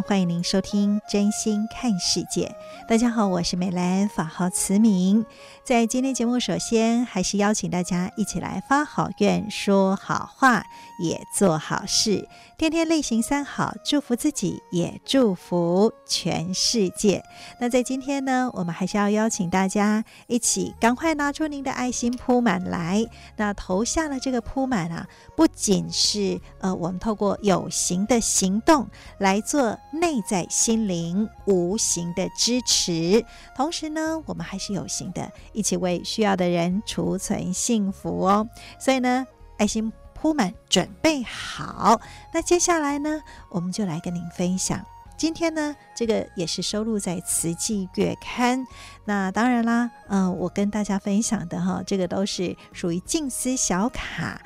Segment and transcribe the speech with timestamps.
[0.00, 2.46] 欢迎您收听《真心看世界》。
[2.88, 5.26] 大家好，我是美兰，法号慈明。
[5.64, 10.64] 在今天节目，首先还是邀请大家一起来发好愿、说好话，
[11.00, 17.22] 也做好事，天天例行三好，祝福自己，也祝福全世界。
[17.60, 23.04] 那在今天呢，我们还是要邀请大家一起赶快拿出您的爱心铺满来。
[23.36, 28.88] 那投下了这个铺满啊，不仅是呃，我们透过有形的行动。
[29.18, 38.48] 来做内在心灵无形的支持，同时呢，我们还是有形的，一起为需要的人储存幸福哦。
[38.78, 39.26] 所以呢，
[39.58, 42.00] 爱心铺满，准备好。
[42.32, 44.84] 那接下来呢，我们就来跟您分享。
[45.18, 48.60] 今天呢，这个也是收录在《慈济月刊》。
[49.04, 54.40] 那当然啦，嗯、我跟大家分享的哈，这个都是属于静思小卡。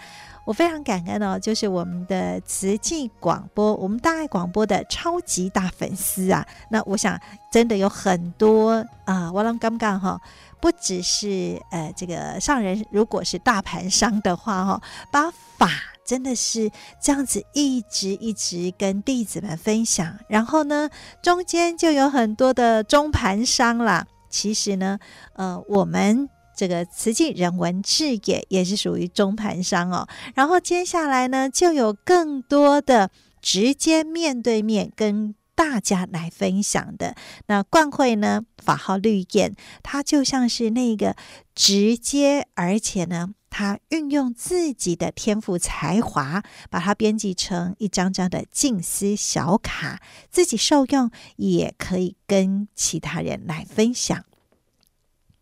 [0.47, 6.47] 我非常感恩哦，就是我们的慈济广播，我们大爱广播的超级大粉丝啊。
[6.71, 10.21] 那我想真的有很多啊，我啷刚刚哈，
[10.61, 14.81] 不只是呃这个上人，如果是大盘商的话哈，
[15.11, 15.69] 把法
[16.07, 16.71] 真的是
[17.03, 20.89] 这样子一直一直跟弟子们分享，然后呢，
[21.21, 24.07] 中间就有很多的中盘商啦。
[24.31, 25.01] 其实呢，
[25.33, 26.31] 呃，我们。
[26.57, 33.11] 这个慈济人文志也也是属于中盘商哦，然后接下来呢，就有更多的
[33.43, 37.15] 直接面对面跟大家来分享的。
[37.47, 41.15] 那冠慧呢，法号绿燕，它就像是那个
[41.55, 50.01] 直接，而且呢，他运用自己的天赋才华，把它编辑成一张张的静思小卡，
[50.31, 54.25] 自己受用，也可以跟其他人来分享。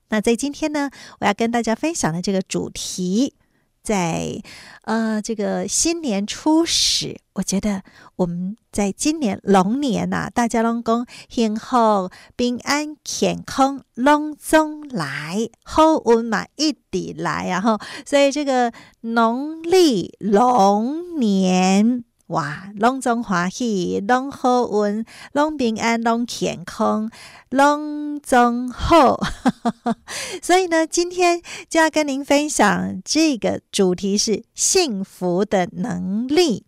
[0.09, 3.35] 那在今天呢，我要跟大家分享的这个主题，
[3.83, 4.43] 在
[4.83, 7.83] 呃这个新年初始，我觉得
[8.17, 22.05] 我们在今年龙年呐、大家拢讲幸福、平安、健康，龙中来，好运嘛一直来，然后所以这个农历龙年。
[22.29, 27.11] 哇，拢总欢喜，拢好运，拢平安，拢健康，
[27.51, 29.21] 拢总好。
[30.43, 36.65] 所以呢，今天就要跟您分享这个主题是幸福的能力，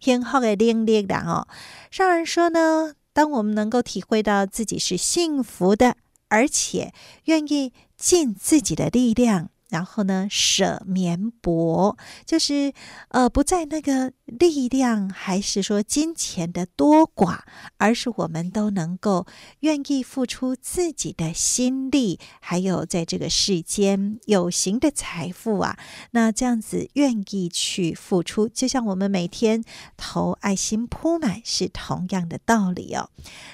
[0.00, 1.46] 幸福的能力的哦。
[1.90, 5.96] 上人说呢，当我们能够体会到自己是幸福的，
[6.28, 6.94] 而且
[7.24, 9.50] 愿意尽自己的力量。
[9.74, 12.72] 然后呢，舍绵薄，就是
[13.08, 17.40] 呃，不在那个力量，还是说金钱的多寡，
[17.76, 19.26] 而是我们都能够
[19.60, 25.76] 愿意付出自己的心力，还有在这个世间有形的财富啊，
[26.12, 29.64] 那这样子愿意去付出，就像我们每天
[29.96, 33.10] 投爱心铺满是同样的道理哦。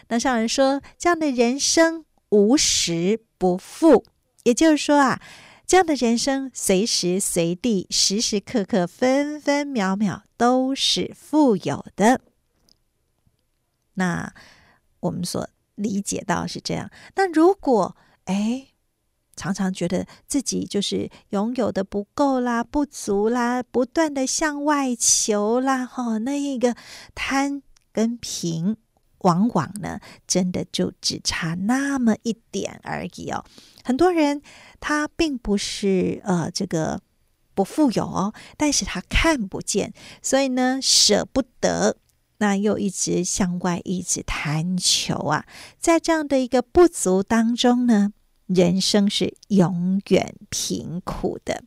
[0.08, 4.04] 那上人说，这样的人生无时不富，
[4.44, 5.22] 也就是说啊。
[5.70, 12.20] 这样的人生，随时随地、时时刻刻、分分秒秒都是富有的。
[13.94, 14.34] 那
[14.98, 16.90] 我们所理解到是这样。
[17.14, 17.94] 那如果
[18.24, 18.66] 哎，
[19.36, 26.74] 常常觉得自己就是拥有的不够啦、不足啦，不断的向外求啦，哈、哦，那一个
[27.14, 27.62] 贪
[27.92, 28.76] 跟贫。
[29.20, 33.44] 往往呢，真的就只差那么一点而已哦。
[33.82, 34.42] 很多人
[34.78, 37.00] 他并不是呃这个
[37.54, 41.96] 不富有哦，但是他看不见，所以呢舍不得，
[42.38, 45.44] 那又一直向外一直贪求啊，
[45.78, 48.12] 在这样的一个不足当中呢，
[48.46, 51.64] 人生是永远贫苦的。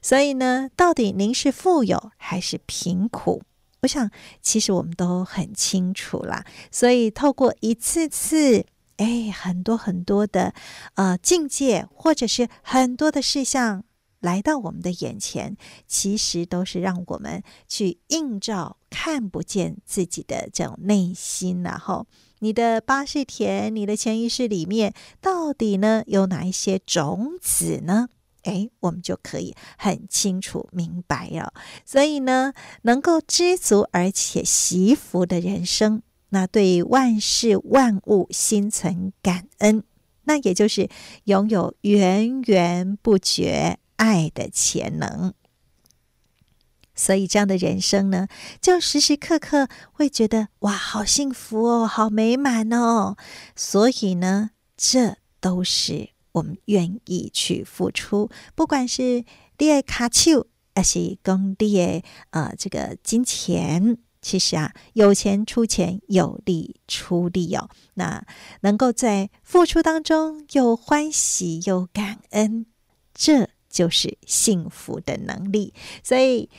[0.00, 3.42] 所以呢，到底您是富有还是贫苦？
[3.84, 4.10] 我想，
[4.40, 6.44] 其实我们都很清楚啦。
[6.70, 8.64] 所以，透过一次次，
[8.96, 10.54] 哎，很多很多的
[10.94, 13.84] 呃境界，或者是很多的事项
[14.20, 22.06] 来到我们的眼前，其实都是让我们去映照看不见自己的这种内心，然后。
[22.40, 28.08] 你的巴士田，你的潜意识里面到底呢有哪一些种子呢？
[28.44, 31.52] 诶，我们就可以很清楚明白了。
[31.84, 32.52] 所以呢，
[32.82, 39.84] 能够知足而且惜福的人生，那对万事万物心存感恩，
[40.24, 40.88] 那也就是
[41.24, 45.34] 拥有源源不绝爱的潜能。
[46.96, 48.28] 所以，这样的人生呢，
[48.60, 53.16] 就时时刻刻会觉得哇，好幸福哦，好美满哦。
[53.56, 59.24] 所以呢，这都是我们愿意去付出，不管是
[59.58, 67.70] 你的卡丘，还是工地的呃这个金钱，其实啊，有钱出钱，有力出力哦。
[67.94, 68.24] 那
[68.60, 72.66] 能够在付出当中又欢喜又感恩，
[73.14, 75.72] 这就是幸福的能力。
[76.02, 76.50] 所以。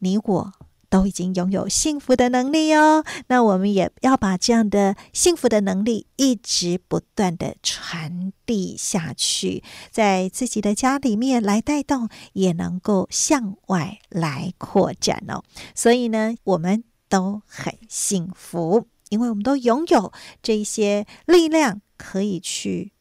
[0.00, 0.52] 你我
[0.94, 15.42] 都已经拥有幸福的能力哦，那我们也要把这样的幸福的能力一直不断的传递下去，在自己的家里面来带动，也能够向外来扩展哦。
[15.74, 20.12] 所以呢，我们都很幸福，因为我们都拥有
[20.44, 22.92] 这一些力量，可以去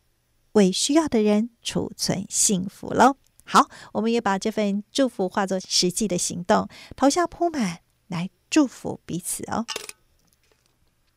[0.54, 3.18] 为需要的人储存幸福喽。
[3.46, 7.82] 好，我们也把这份祝福化作实际的行动，头像铺满
[8.14, 9.66] 来祝福彼此哦。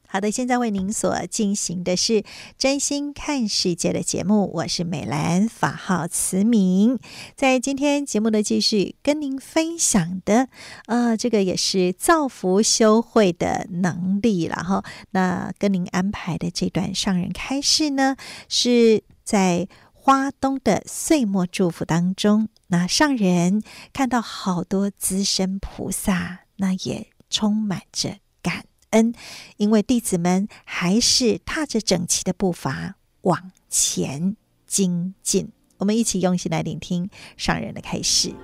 [0.08, 2.24] 好的，现在为您所进行的是
[2.56, 6.98] 真心看世界的节目，我是美兰，法号慈明。
[7.34, 10.48] 在今天节目的继续跟您分享的，
[10.86, 18.16] 呃，这个也是造福修慧的能力，然后那跟您安排的这段上人开示呢，
[18.48, 19.68] 是在。
[20.08, 23.60] 花东的岁末祝福当中，那上人
[23.92, 29.14] 看到好多资深菩萨，那也充满着感恩，
[29.56, 34.36] 因为弟子们还是踏着整齐的步伐往前
[34.66, 35.50] 精进。
[35.78, 38.34] 我们一起用心来聆听上人的开示。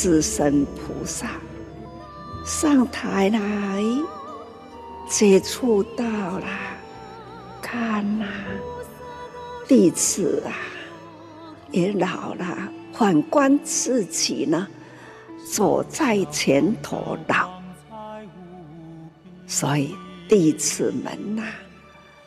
[0.00, 1.26] 资深菩萨
[2.46, 3.82] 上台来，
[5.08, 6.46] 接触到了，
[7.60, 8.24] 看呐、
[9.66, 10.54] 弟子啊，
[11.72, 12.46] 也老了，
[12.92, 14.68] 反观自己呢，
[15.52, 17.60] 走在前头老，
[19.48, 19.96] 所以
[20.28, 21.42] 弟子们呐、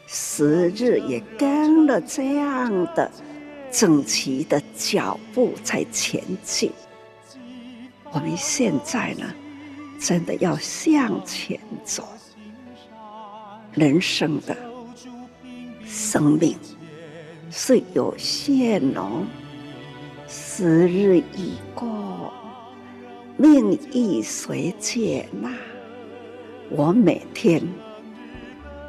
[0.07, 3.09] 时日也跟了这样的
[3.71, 6.69] 整齐的脚步在前进。
[8.13, 9.25] 我们现在呢，
[10.00, 12.03] 真的要向前走。
[13.74, 14.56] 人生的
[15.86, 16.58] 生命
[17.50, 19.25] 是有限哦，
[20.27, 22.34] 时日已过，
[23.38, 25.50] 命亦随减呐。
[26.70, 27.62] 我每天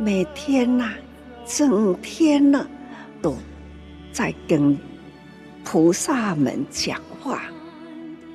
[0.01, 0.93] 每天呐、
[1.47, 2.67] 整天呢，
[3.23, 3.37] 都
[4.13, 4.77] 在跟
[5.63, 7.45] 菩萨们讲话。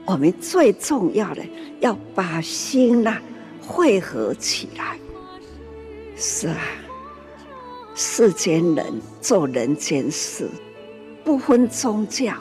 [0.07, 1.43] 我们最重要的
[1.81, 3.21] 要把心呐
[3.61, 4.97] 汇合起来。
[6.15, 6.57] 是啊，
[7.93, 8.85] 世间人
[9.19, 10.49] 做人间事，
[11.25, 12.33] 不分宗教，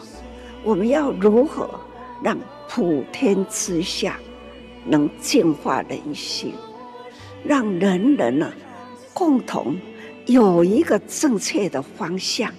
[0.62, 1.68] 我们要如何
[2.22, 4.16] 让普天之下
[4.84, 6.54] 能净化人心，
[7.44, 8.52] 让人人呢
[9.12, 9.76] 共同
[10.26, 12.54] 有一个正确的方向？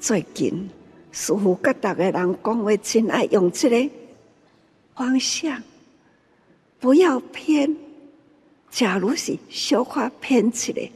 [0.00, 0.70] 最近。
[1.12, 3.90] 师父跟大家人讲话，真爱用这个
[4.94, 5.62] 方向，
[6.78, 7.76] 不要偏。
[8.70, 10.90] 假如是小可偏起来，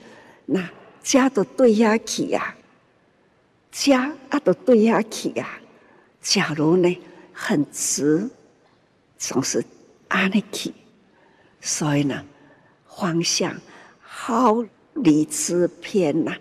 [0.47, 0.71] 那
[1.03, 2.55] 家都对下去呀，
[3.73, 5.59] 家啊都对下去呀。
[6.23, 6.99] 假如呢
[7.33, 8.31] 很直，
[9.19, 9.65] 总是
[10.07, 10.73] 安尼去。
[11.61, 12.25] 所以呢，
[12.87, 13.53] 方向
[14.01, 16.37] 毫厘之偏呐，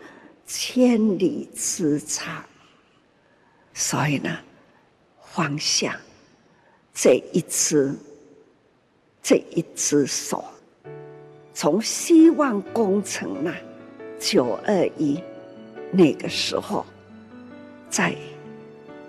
[0.45, 2.45] 千里之差。
[3.73, 4.37] 所以呢，
[5.33, 5.95] 方向
[6.93, 7.95] 这一支
[9.21, 10.43] 这一支手，
[11.53, 13.53] 从希望工程那
[14.19, 15.21] 九二一
[15.91, 16.85] 那个时候，
[17.89, 18.15] 在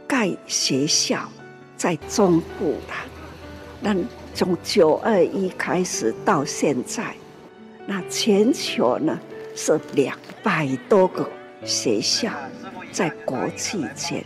[0.06, 1.28] 盖学校，
[1.76, 2.94] 在中部的，
[3.80, 3.94] 那
[4.34, 7.14] 从九二一开始到现在，
[7.86, 9.20] 那全球呢
[9.54, 11.28] 是两百多个
[11.64, 12.32] 学校
[12.92, 14.24] 在国际间，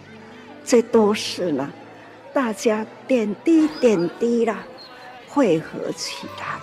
[0.68, 1.72] 这都是呢。
[2.34, 4.58] 大家点滴点滴啦，
[5.26, 6.60] 汇合起来，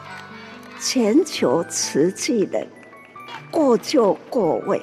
[0.79, 2.67] 全球慈济人
[3.49, 4.79] 各就各位，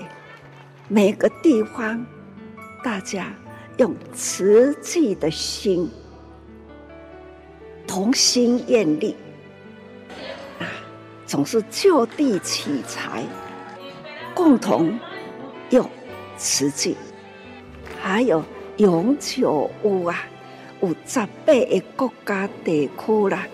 [0.88, 2.05] 每个地方
[2.83, 3.33] 大家
[3.76, 5.88] 用慈济的心，
[7.87, 9.17] 同心愿力
[10.59, 10.67] 啊，
[11.25, 13.25] 总是就地取材，
[14.35, 14.99] 共同
[15.71, 15.88] 用
[16.37, 16.97] 慈济，
[18.02, 18.45] 还有
[18.76, 20.25] 永久有啊。
[20.81, 23.47] 有十八个国家地区啦，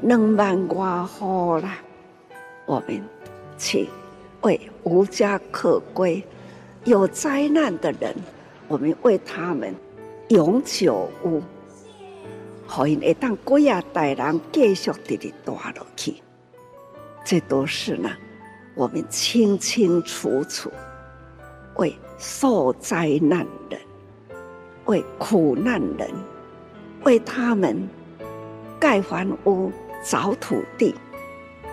[0.00, 1.76] 两万多户啦，
[2.64, 3.04] 我们
[3.58, 3.86] 去
[4.40, 6.24] 为无家可归、
[6.84, 8.14] 有灾难的人，
[8.68, 9.74] 我们为他们
[10.28, 11.42] 永久有，
[12.66, 16.14] 好因会当几啊代人继续地地住落去，
[17.22, 18.08] 这都是呢，
[18.74, 20.70] 我们清清楚楚
[21.76, 23.78] 为受灾难人、
[24.86, 26.10] 为苦难人。
[27.04, 27.88] 为他们
[28.78, 29.72] 盖房屋、
[30.04, 30.94] 找土地，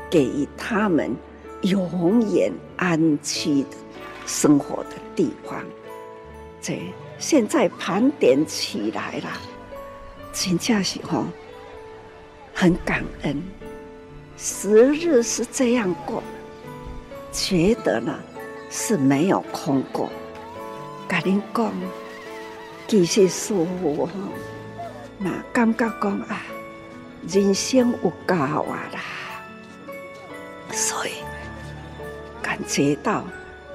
[0.09, 1.15] 给予他们
[1.61, 3.77] 永远安居的
[4.25, 5.63] 生活的地方。
[6.59, 6.81] 这
[7.19, 9.29] 现在盘点起来了，
[10.33, 11.25] 真的是吼
[12.55, 13.39] 很感恩，
[14.35, 16.23] 时日是这样过，
[17.31, 18.17] 觉得呢
[18.71, 20.09] 是没有空过。
[21.07, 21.71] 跟您讲，
[22.89, 24.13] 其实舒服哈。
[25.19, 26.41] 那感觉讲啊，
[27.27, 28.99] 人生有够啊啦，
[30.71, 31.11] 所以
[32.41, 33.23] 感觉到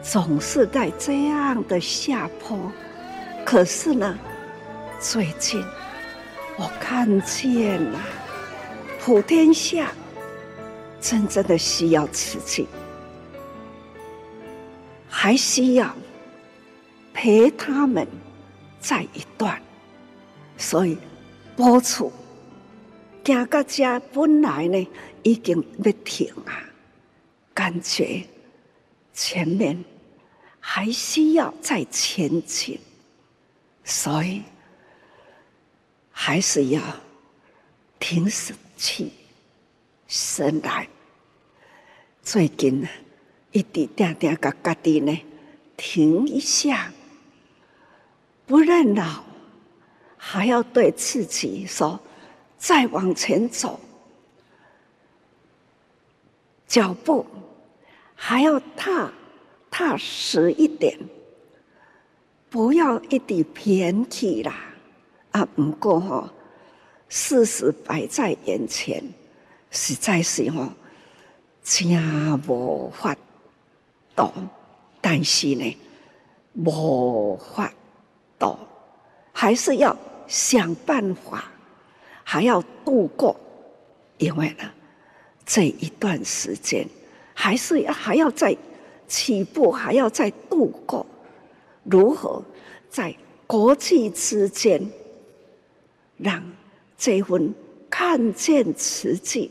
[0.03, 2.73] 总是在这样的下坡。
[3.47, 4.19] 可是呢，
[4.99, 5.65] 最近
[6.57, 8.01] 我看见了，
[9.01, 9.93] 普天下
[11.01, 12.67] 真正的需要慈济，
[15.09, 15.95] 还需要
[17.13, 18.09] 陪他们
[18.85, 19.61] 再一段，
[20.59, 20.99] 所以。
[21.57, 22.13] 播出，
[23.25, 24.89] 行到这本来呢
[25.23, 26.69] 已经要停啊，
[27.55, 28.25] 感觉
[29.13, 29.85] 前面
[30.59, 32.81] 还需要再前进，
[33.85, 34.43] 所以
[36.11, 36.83] 还是要
[38.01, 38.29] 停
[38.77, 39.13] 起
[40.09, 40.89] 身来。
[42.21, 42.89] 最近呢，
[43.53, 45.17] 一直定定个家己呢，
[45.77, 46.93] 停一下，
[48.47, 49.23] 不认老。
[50.27, 52.01] 还要对自己说
[52.57, 53.79] ：“再往前走，
[56.67, 57.27] 脚步
[58.15, 59.13] 还要踏
[59.71, 60.99] 踏实一点，
[62.49, 64.55] 不要一直偏去啦。”
[65.33, 66.33] 啊，不过哈，
[67.09, 69.05] 事实摆在眼前，
[69.71, 70.75] 实在是哈，
[71.63, 71.89] 真
[72.49, 73.15] 无法
[74.17, 74.33] 懂，
[75.03, 75.77] 但是呢，
[76.55, 77.71] 无法
[78.53, 78.59] 度，
[79.33, 79.97] 还是要。
[80.27, 81.45] 想办法，
[82.25, 83.39] 还要度过，
[84.17, 84.65] 因为呢，
[85.45, 86.89] 这一段时间
[87.35, 88.57] 还是要还要再
[89.07, 91.05] 起步，还要再度过。
[91.83, 92.43] 如何
[92.89, 93.15] 在
[93.47, 94.81] 国际之间，
[96.17, 96.43] 让
[96.97, 97.55] 这份
[97.91, 99.51] 看见慈济，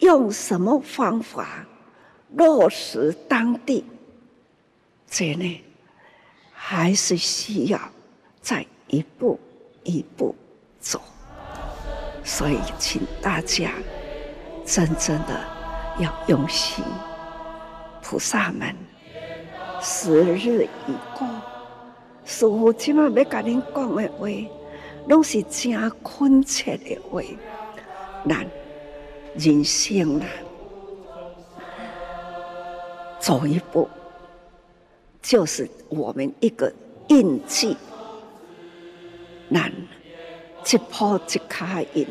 [0.00, 1.64] 用什么方法
[2.34, 3.84] 落实当地？
[5.08, 5.64] 这呢，
[6.60, 7.80] 还是需要
[8.42, 9.38] 再一步。
[9.84, 10.34] 一步
[10.80, 11.00] 走，
[12.22, 13.70] 所以请大家
[14.66, 15.40] 真正的
[15.98, 16.84] 要用心。
[18.02, 18.76] 菩萨们，
[19.80, 21.26] 时日已过，
[22.26, 24.28] 师父今晚要跟您讲的话，
[25.06, 27.22] 拢是真恳切的话。
[28.24, 28.46] 难
[29.36, 30.26] 人生啊，
[33.18, 33.88] 走一步，
[35.22, 36.72] 就是我们一个
[37.08, 37.76] 印记。
[39.48, 39.72] 难，
[40.70, 41.40] 一破一脚
[41.94, 42.06] 印，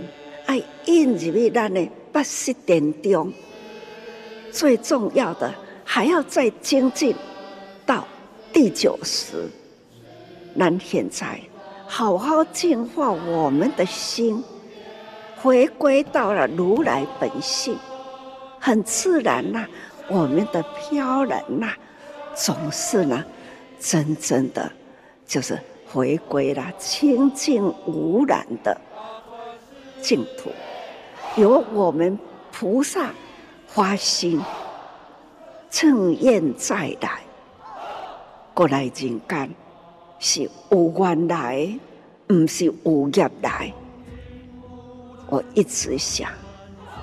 [0.46, 3.32] 爱印入去咱的八识田中。
[4.52, 7.16] 最重要的，还要再精进
[7.86, 8.08] 到
[8.52, 9.48] 第九识。
[10.58, 11.40] 咱现在
[11.86, 14.44] 好好净化我们的心，
[15.36, 17.78] 回归到了如来本性，
[18.60, 19.68] 很自然呐、
[20.08, 21.74] 我们的飘然呐、
[22.38, 23.26] 总是呢，
[23.80, 24.72] 真正的
[25.26, 25.60] 就是。
[25.90, 28.78] 回归了清净无染的
[30.02, 30.52] 净土，
[31.38, 32.20] 由我们
[32.52, 33.10] 菩萨
[33.68, 34.42] 发心，
[35.72, 37.22] 乘愿再来，
[38.54, 39.50] 过来人间
[40.20, 41.80] 是有缘来，
[42.28, 43.74] 不是有业来。
[45.30, 46.30] 我一直想，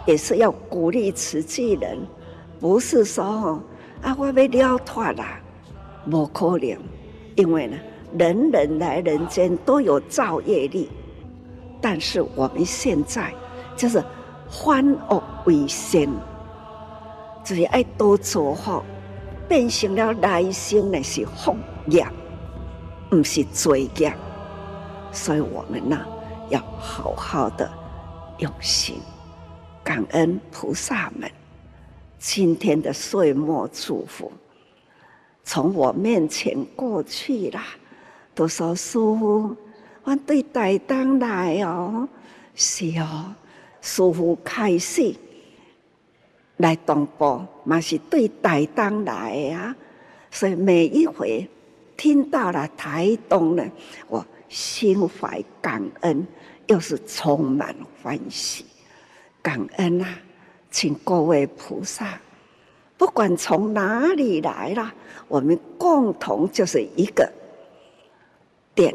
[0.04, 1.98] 也是要鼓励慈济人，
[2.60, 3.58] 不是说
[4.04, 5.40] 啊，我要了脱啦，
[6.10, 6.78] 不可能，
[7.36, 7.76] 因为呢，
[8.18, 10.90] 人人来人间都有造业力，
[11.80, 13.32] 但是我们现在
[13.74, 14.04] 就是
[14.50, 16.06] 反恶为先，
[17.42, 18.84] 就是爱多做好，
[19.48, 21.56] 变成了来生的是福
[21.86, 22.06] 业，
[23.08, 24.14] 不是罪业，
[25.12, 25.98] 所以我们呢，
[26.50, 27.70] 要好好的。
[28.38, 28.96] 用心
[29.84, 31.30] 感恩菩萨们
[32.26, 34.32] 今天的岁末祝福，
[35.44, 37.60] 从我面前过去了，
[38.34, 39.54] 都说师父，
[40.04, 42.08] 我对台东来哦，
[42.54, 43.34] 是哦，
[43.82, 45.14] 师父开始
[46.56, 49.76] 来东部，嘛是对台东来啊，
[50.30, 51.46] 所以每一回
[51.94, 53.70] 听到了台东呢，
[54.08, 56.26] 我心怀感恩。
[56.68, 58.64] 又是充满欢喜、
[59.42, 60.18] 感恩啊！
[60.74, 62.20] 请各位菩萨，
[62.98, 64.92] 不管从哪里来啦，
[65.28, 67.32] 我们共同就是一个
[68.74, 68.92] 点，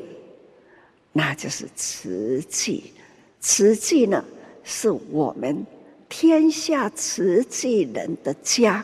[1.13, 2.91] 那就是慈济。
[3.39, 4.21] 慈济呢，
[4.61, 5.65] 是我们
[6.09, 8.83] 天下慈济人的家。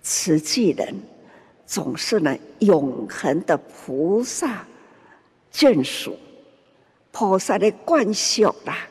[0.00, 0.94] 慈济人
[1.66, 4.64] 总是呢，永恒的菩萨
[5.52, 6.16] 眷属。
[7.10, 8.86] 菩萨的灌输啦，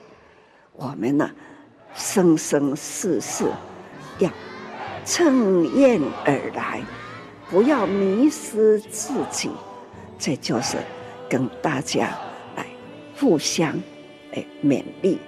[0.74, 1.31] 我们呢，
[1.96, 3.46] 生生世世
[4.20, 4.30] 要
[5.06, 6.82] 趁愿而来，
[7.50, 9.50] 不要迷失自己。
[10.18, 10.78] 这就是
[11.30, 12.10] 跟大家
[12.56, 12.66] 来
[13.20, 13.74] 互相
[14.34, 15.20] 哎勉励。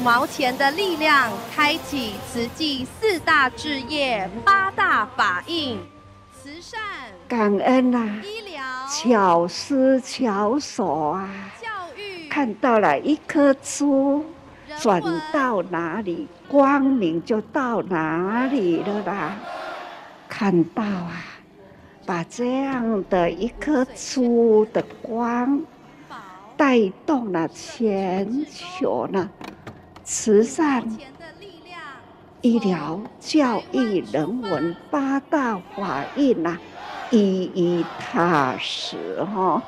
[0.00, 5.78] 五毛钱的力量，开启慈济四大志业、八大法印：
[6.32, 6.80] 慈善、
[7.28, 11.28] 感恩啊，医疗、巧思巧手啊，
[11.60, 12.26] 教育。
[12.30, 14.24] 看到了一颗珠，
[14.78, 19.36] 转到哪里，光明就到哪里了啦。
[20.30, 21.12] 看到啊，
[22.06, 25.60] 把这样的一颗珠的光，
[26.56, 29.28] 带动了全球呢。
[30.12, 30.84] 慈善、
[32.40, 36.58] 医疗、教育、人文八大法印呐，
[37.12, 39.62] 一一踏实哈。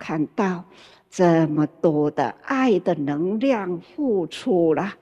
[0.00, 0.64] 看到
[1.08, 4.94] 这么多的爱的能量付出了，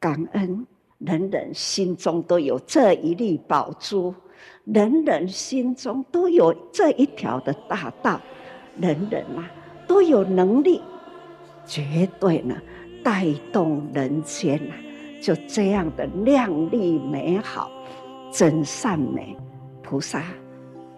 [0.00, 0.66] 感恩
[0.98, 4.12] 人人心中都有这一粒宝珠，
[4.64, 8.20] 人人心中都有这一条的大道，
[8.80, 9.44] 人人呐
[9.86, 10.82] 都有能力，
[11.64, 12.56] 绝对呢。
[13.06, 14.74] 带动人间呐，
[15.22, 17.70] 就这样的亮丽美好，
[18.32, 19.36] 真善美，
[19.80, 20.24] 菩萨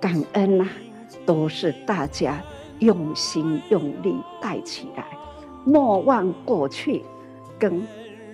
[0.01, 0.67] 感恩呐，
[1.27, 2.43] 都是大家
[2.79, 5.05] 用心用力带起来，
[5.67, 7.05] 莫忘过去，
[7.59, 7.87] 更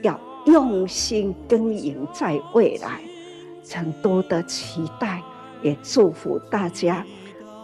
[0.03, 3.01] 要用心耕耘在未来，
[3.75, 5.21] 很多的期待，
[5.63, 7.05] 也祝福大家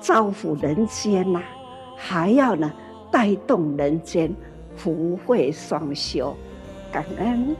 [0.00, 1.40] 造福人间呐，
[1.96, 2.72] 还要呢
[3.12, 4.34] 带动人间。
[4.82, 6.34] 福慧双修，
[6.90, 7.54] 感恩。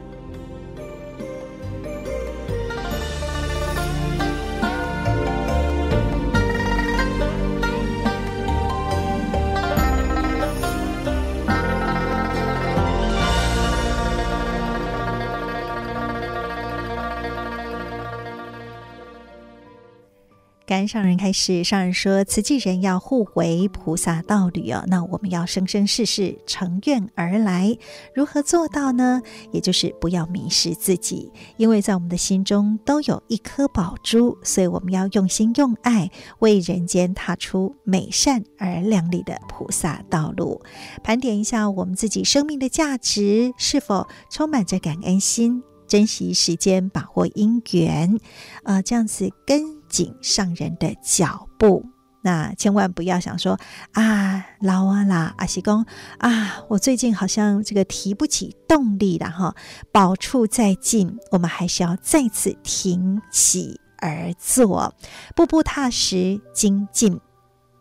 [20.87, 27.77] 上人开始，上人说：“慈济人要互为菩萨道侣哦，那我们要生生世世乘愿而来，
[28.13, 29.21] 如何做到呢？
[29.51, 40.61] 也就是不要迷失自己，因为在我们的心中都有一颗宝珠，所以我们要用心用爱，为人间踏出美善而亮丽的菩萨道路。
[41.03, 48.17] 盘点一下我们自己生命的价值，是否充满着感恩心，珍惜时间，把握因缘，
[48.63, 51.85] 呃，这样子跟。”紧上人的脚步，
[52.23, 53.59] 那千万不要想说
[53.91, 55.85] 啊，老啊啦，阿西公
[56.19, 59.53] 啊，我最近好像这个提不起动力了哈。
[59.91, 64.95] 宝处再近，我们还是要再次挺起而坐，
[65.35, 67.19] 步步踏实，精进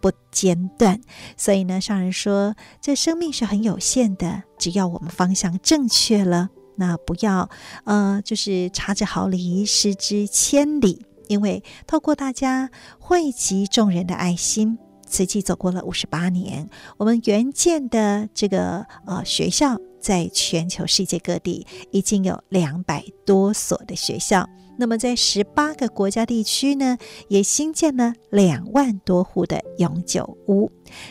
[0.00, 1.00] 不间断。
[1.36, 7.48] 所以呢，上人说，这生命是很有限的，只要我们方向正确了，那不要
[7.84, 11.06] 呃，就是差之毫厘，失之千里。
[11.30, 24.44] 因为透过大家惠及众人的爱心，慈济走过了五十八年，我们援建的这个呃学校，在全球世界各地已经有两百多所的学校。
[24.76, 30.68] 那么在十八个国家地区呢，也新建了两万多户的永久屋，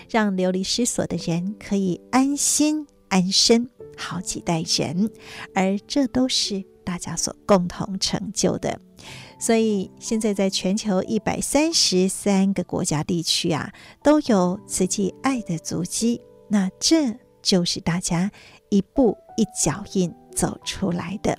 [0.09, 5.09] 让流离失所的人可以安心安身好几代人，
[5.55, 8.81] 而这都是大家所共同成就的。
[9.39, 13.71] 所以现在在全球一百三十三个国家地区啊，
[14.03, 16.21] 都有慈济爱的足迹。
[16.49, 18.29] 那这就是大家
[18.69, 21.37] 一步一脚印走出来的。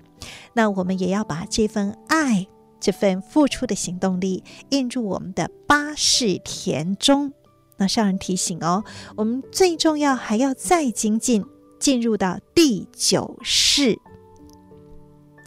[0.54, 2.46] 那我们也要把这份爱、
[2.80, 7.32] 这份付出的行动力印入我们的八世田中。
[7.76, 8.84] 那上人提醒哦，
[9.16, 11.44] 我们最重要还要再精进，
[11.78, 13.98] 进入到第九世。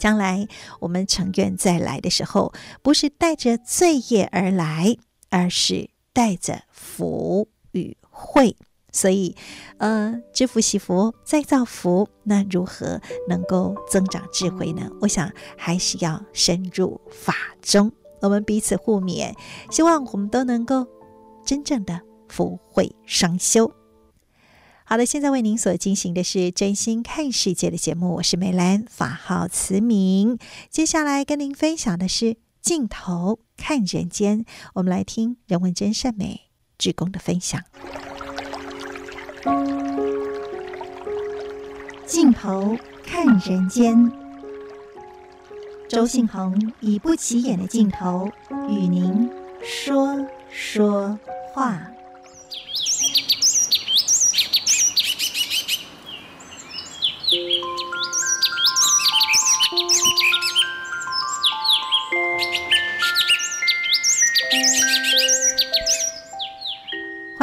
[0.04, 0.46] 将来
[0.80, 4.98] 我们成愿再来的时候，不是带着罪业而来，
[5.30, 8.54] 而是带着福与慧。
[8.92, 9.34] 所以，
[9.78, 14.90] 呃，知福惜福，再造福，那如何能够增长智慧呢？
[15.00, 17.90] 我想还是要深入法中，
[18.20, 19.34] 我们彼此互勉，
[19.70, 20.86] 希望我们都能够
[21.46, 23.72] 真正的福慧双修。
[24.86, 30.38] 好的，现在为您所进行的是真心看世界的节目，我是美兰，法号慈明。
[30.68, 34.44] 接下来跟您分享的是镜头看人间，
[34.74, 36.42] 我们来听人文真善美
[36.76, 37.62] 志工的分享。
[42.06, 44.12] 镜头看人间，
[45.88, 48.30] 周信宏以不起眼的镜头
[48.68, 49.30] 与您
[49.62, 50.14] 说
[50.50, 51.18] 说
[51.54, 51.90] 话。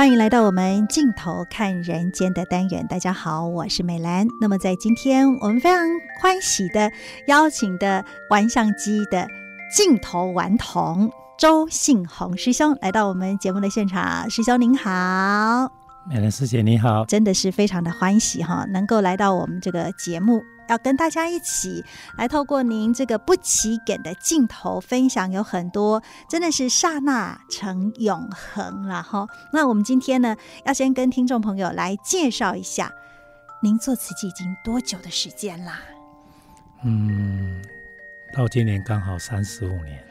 [0.01, 2.87] 欢迎来到我们镜头看人间的单元。
[2.87, 4.25] 大家好，我是美兰。
[4.41, 5.79] 那么在今天，我们非常
[6.19, 6.91] 欢喜的
[7.27, 9.27] 邀请的玩相机的
[9.71, 14.27] 镜头顽童周信宏师兄来到我们节目的现场。
[14.27, 15.71] 师兄您好，
[16.09, 20.41] 美兰师姐你好，真的是非常的欢喜哈，能够来到我们这个节目。
[20.71, 21.84] 要跟大家一起
[22.17, 29.27] 来透过您这个不起眼的镜头分享，有很多真的是刹那成永恒了哈。
[29.51, 32.89] 那我们今天呢，要先跟听众朋友来介绍一下，
[33.62, 35.81] 您做瓷器已经多久的时间啦？
[36.86, 37.62] 嗯，
[38.34, 40.01] 到今年刚好三十五年。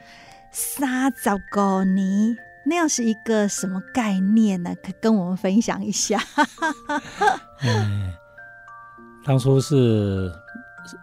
[0.53, 4.75] 三十五年，那样是一个什么概念呢？
[4.85, 6.23] 可跟我们分享一下。
[7.65, 8.13] 嗯，
[9.25, 10.31] 当初是。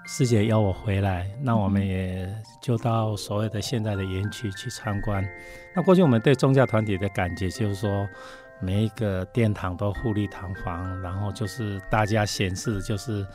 [0.06, 2.28] 师姐邀我回来，那我们也
[2.62, 5.28] 就到所谓的现在的园区去参观。
[5.76, 8.08] 那过去我们对宗教团体的感觉就是说，
[8.60, 13.26] 每一个殿堂都富丽堂皇，然后就是大家显示就是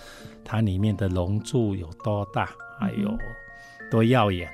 [0.44, 2.50] 它里面的龙柱有多大，
[2.80, 3.16] 还有
[3.90, 4.50] 多耀眼。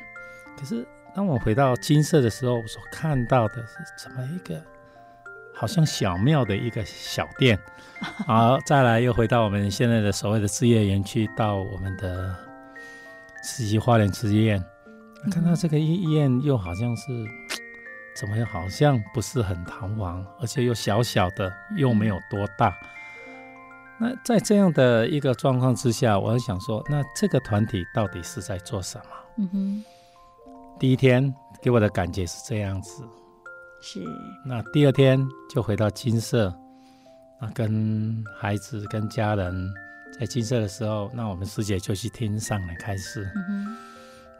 [0.58, 4.62] 可是当我回到金色的时候，我所看到的是怎么一个？
[5.58, 7.58] 好像小庙的一个小店，
[8.26, 12.32] 好，再来又回到我们现在的所谓的置业园区，到我们的
[13.42, 14.64] 慈济花莲慈济院，
[15.32, 17.02] 看到这个医院又好像是
[18.14, 22.72] 怎么样，好像不是很堂皇，而且又小小的，又没有多大。
[24.00, 29.04] 那在这样的一个状况之下，我想说，那这个团体到底是在做什么？
[29.38, 29.84] 嗯哼，
[30.78, 33.02] 第一天给我的感觉是这样子。
[33.80, 34.02] 是，
[34.44, 36.54] 那第二天就回到金色，
[37.40, 39.72] 那跟孩子、跟家人
[40.18, 43.30] 在金色的时候，那我们师姐就去听上人开示。
[43.48, 43.76] 嗯，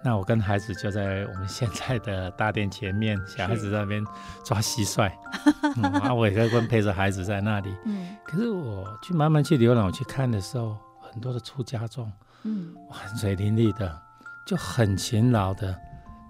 [0.03, 4.05] 那我跟孩子就在我们现在的大殿前面，小孩子在那边
[4.45, 5.11] 抓蟋蟀，
[5.77, 7.73] 嗯，啊，我也在跟陪着孩子在那里。
[7.85, 12.11] 嗯，可是我去慢慢去浏览，我去看的时候，很多的出家众，
[12.43, 14.03] 嗯，汗水淋漓的，
[14.45, 15.79] 就很勤劳的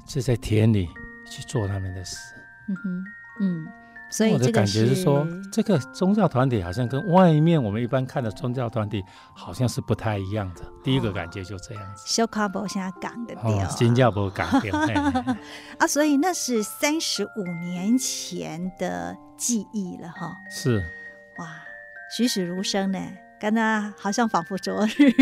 [0.06, 0.86] 就在田里
[1.30, 2.16] 去做他们的事。
[2.68, 3.04] 嗯哼，
[3.40, 3.66] 嗯，
[4.10, 9.02] 所以我的感觉是说，这个宗教团体好像跟外面我们一般看的宗教团体
[9.34, 10.64] 好像是不太一样的。
[10.64, 12.04] 哦、第一个感觉就这样子。
[12.06, 14.76] 小卡宝现在港的掉，新加坡港掉。
[15.78, 20.36] 啊，所以那是三十五年前的记忆了哈。
[20.50, 20.78] 是，
[21.38, 21.46] 哇，
[22.14, 22.98] 栩栩如生呢。
[23.40, 25.12] 刚刚好像仿佛昨日。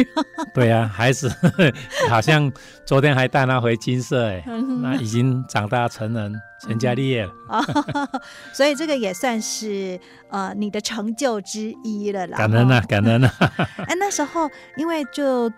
[0.54, 1.30] 对呀、啊，孩子
[2.08, 2.50] 好像
[2.84, 4.44] 昨天还带他回金色哎，
[4.82, 7.32] 那已经长大成人，成家立业了。
[7.48, 7.62] 哦、
[8.52, 9.98] 所以这个也算是
[10.30, 12.38] 呃你的成就之一了啦。
[12.38, 13.32] 感恩啊，感恩啊。
[13.86, 15.52] 哎，那时候因为就。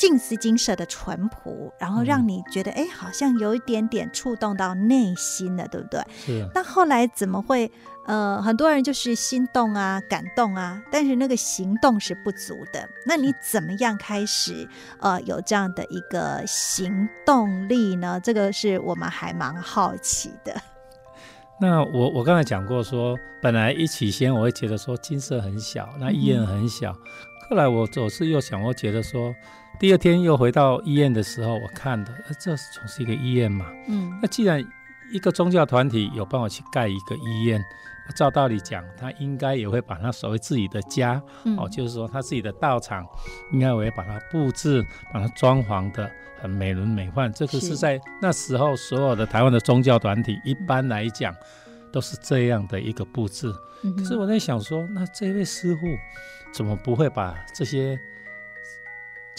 [0.00, 6.00] 近思金舍的淳朴，然后让你觉得哎、嗯，好像有一点点触动到内心了，对不对？
[6.24, 6.48] 是。
[6.54, 7.68] 那后来怎么会？
[8.08, 12.88] 呃，很多人就是心动啊，感动啊，但是那个行动是不足的。
[13.06, 14.66] 那你怎么样开始
[14.98, 18.18] 呃有这样的一个行动力呢？
[18.18, 20.56] 这个是我们还蛮好奇的。
[21.60, 26.92] 那我我刚才讲过说，本来一起先我会觉得说金色很小，那医院很小。
[26.92, 26.98] 嗯、
[27.50, 29.34] 后来我总是又想，我觉得说。
[29.78, 33.66] 第二天又回到医院的时候，我看的，呃，这总是一个医院嘛。
[33.86, 34.60] 嗯，那既然
[35.12, 37.64] 一个宗教团体有办法去盖一个医院，
[38.14, 43.06] 照道理讲，他应该也会把他所谓自己的家，嗯、哦，就是说他自己的道场，
[43.52, 47.32] 应该也会把它布置，把它装潢的很美轮美奂。
[47.32, 51.34] 这个是在那时候所有的台湾的宗教团体一般来讲
[51.92, 53.52] 都是这样的一个布置。
[53.84, 55.86] 嗯、可是我在想说，那这位师傅
[56.52, 57.98] 怎么不会把这些？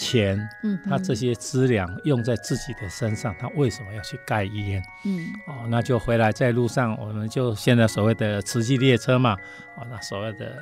[0.00, 4.82] 钱，嗯，他这些资粮用在自己的身上，他为什么要去盖医院？
[5.04, 9.36] 嗯，哦，那就回来在路上，我们就现在所谓的慈济列车嘛，
[9.76, 10.56] 哦，那所谓的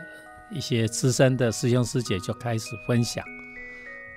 [0.50, 3.24] 一些资深的师兄师姐就开始分享，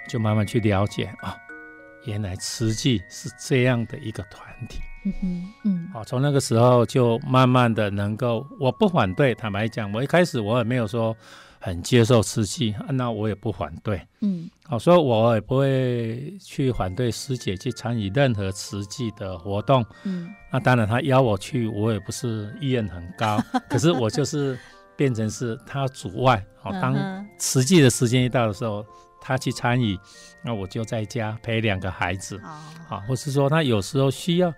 [0.10, 1.38] 就慢慢去了解啊，哦，
[2.06, 4.80] 原来慈济是这样的一个团体。
[5.06, 11.16] 嗯哼，嗯，好，从那个时候就慢慢的能够，我不反对，坦白讲，我一开始我也没有说。
[11.64, 14.02] 很接受慈济，那我也不反对。
[14.22, 19.86] 嗯，好，所以我也不会去反对师姐去参与任何慈济的活动。
[20.04, 23.40] 嗯，那当然她邀我去，我也不是意愿很高。
[23.70, 24.58] 可是我就是
[24.96, 26.44] 变成是她主外。
[26.60, 26.96] 好，当
[27.38, 28.84] 慈济的时间一到的时候，
[29.22, 29.96] 他去参与，
[30.44, 32.42] 那我就在家陪两个孩子。
[32.88, 34.52] 好，或是说他有时候需要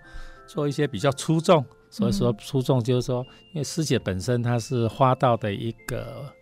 [0.46, 6.32] 做一些比较出众，所以说出众就是说，因为师姐本身她是花道的一个。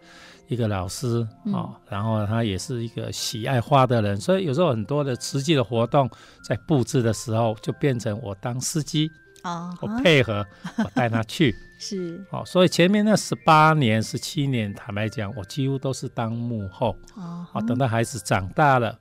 [0.53, 6.09] 一个老师啊、然后他也是一个喜爱花的人，所以有时候很多的实际的活动
[6.47, 9.11] 在布置的时候，就变成我当司机
[9.43, 10.47] 啊，我配合，
[10.79, 11.55] 我带他去。
[11.81, 18.97] 是，哦，所以前面那十八年、十七年，坦白讲，我几乎都是当幕后啊、哦，等到孩子长大了。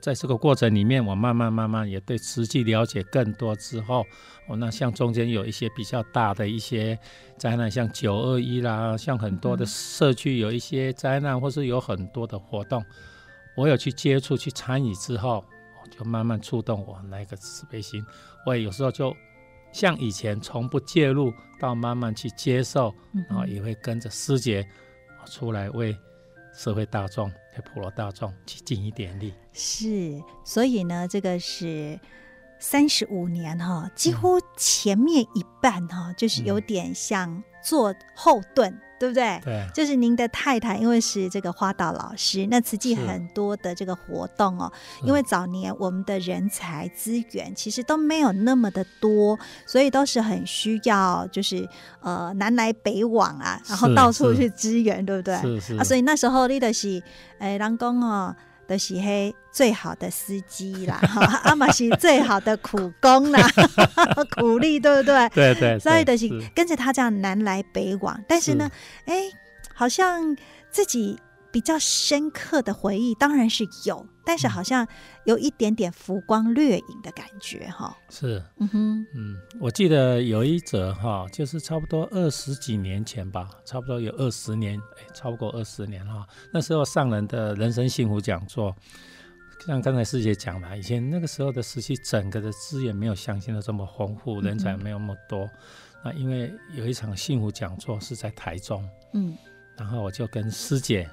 [0.00, 4.04] 在这个过程里面，我慢慢慢慢也对实际了解更多之后，
[4.48, 6.98] 哦，那像中间有一些比较大的一些
[7.36, 12.84] 灾难，像九二一啦，像很多的社区有一些灾难，或是有很多的活动，
[13.56, 15.44] 我有去接触、去参与之后，
[15.90, 18.04] 就慢慢触动我那个慈悲心。
[18.46, 19.14] 我也有时候就
[19.72, 22.94] 像以前从不介入，到慢慢去接受，
[23.28, 24.66] 然后也会跟着师姐
[25.26, 25.96] 出来为
[26.52, 27.30] 社会大众。
[27.54, 32.00] 给普罗大众去尽一点力，是，所以呢，这个是
[32.58, 38.74] 三十五年哈，几乎前面一半哈，嗯，就是有点像做后盾。
[39.02, 39.40] 对不对？
[39.42, 44.70] 对，就是您的太太，因为是这个花道老师，那慈济很多的这个活动哦，
[45.02, 49.36] 因为早年我们的人才资源其实都没有那么的多，
[49.66, 51.68] 所以都是很需要，就是
[52.00, 55.36] 呃南来北往啊，然后到处去支援，对不对？
[55.40, 57.02] 是是啊，所以那时候你就是
[57.40, 58.32] 哎，人工哦。
[58.72, 63.46] 都是嘿最好的司机啦， 哈，阿玛是最好的苦工啦，
[64.34, 65.28] 苦力，对不对？
[65.28, 68.70] 对对，所以就是跟着他这样南来北往，但是呢，
[69.04, 69.24] 哎，
[69.74, 70.36] 好像
[70.70, 71.18] 自己。
[71.52, 74.86] 比较深刻的回忆当然是有，但是好像
[75.24, 77.96] 有一点点浮光掠影的感觉哈。
[78.08, 86.26] 是，嗯哼，嗯，我记得有一则哈，就是差不多二十几年前吧，差不多有二十年，哎，超过二十年哈。
[86.52, 88.74] 那时候上人的人生幸福讲座，
[89.66, 95.48] 像刚才师姐讲的，以前那个时候的时期，整个的资源没有像现在这么丰富，人才没有那么多。
[96.04, 99.36] 那因为有一场幸福讲座是在台中，嗯，
[99.76, 101.08] 然后我就跟师姐。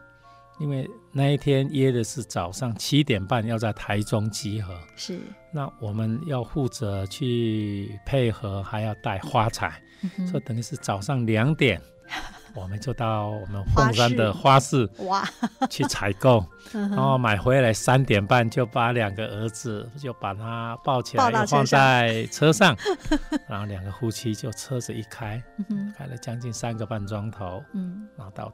[0.60, 5.20] 因为那一天约的是早上七点半要在台中集合，是。
[5.52, 9.82] 那我们要负责去配合，还要带花材，
[10.18, 11.82] 嗯，所以等于是早上两点，
[12.54, 15.28] 我们就到我们凤山的花市哇。
[15.70, 22.76] 去采购， 然后买回来三点半就把两个儿子就把他抱起来，放在车上，
[23.48, 28.52] 然后两个夫妻就车子一开，嗯、开了将近三个半钟头，嗯，然后到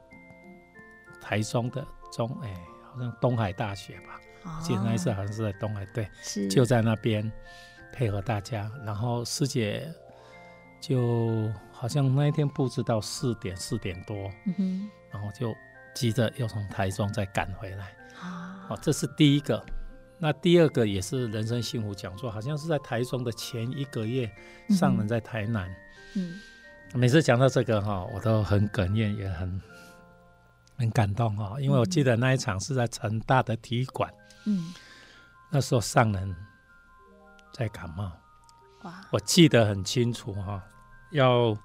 [1.20, 1.86] 台中的。
[2.12, 2.54] 中哎，
[2.92, 7.30] 好像东海大学吧，哦、记得那一次好像是在东海，对，是就在那边
[7.92, 8.70] 配合大家。
[8.84, 9.92] 然后师姐
[10.80, 15.54] 就好像那一天布置到四点四点多，嗯哼，然后就
[15.94, 17.86] 急着要从台中再赶回来。
[18.20, 19.64] 啊，哦，这是第一个。
[20.18, 24.30] 那第二个也是人生幸福讲座，好像是在台中的前一个月，
[24.70, 25.70] 上人在台南。
[26.14, 26.40] 嗯，
[26.94, 29.60] 每次讲到这个哈，我都很哽咽，也很
[30.76, 34.12] 很感动哈，因为我记得那一场是在成大的体育馆。
[34.44, 34.72] 嗯，
[35.50, 36.36] 那时候上人
[37.52, 38.12] 在感冒。
[38.82, 40.62] 哇，我记得很清楚哈，
[41.10, 41.56] 要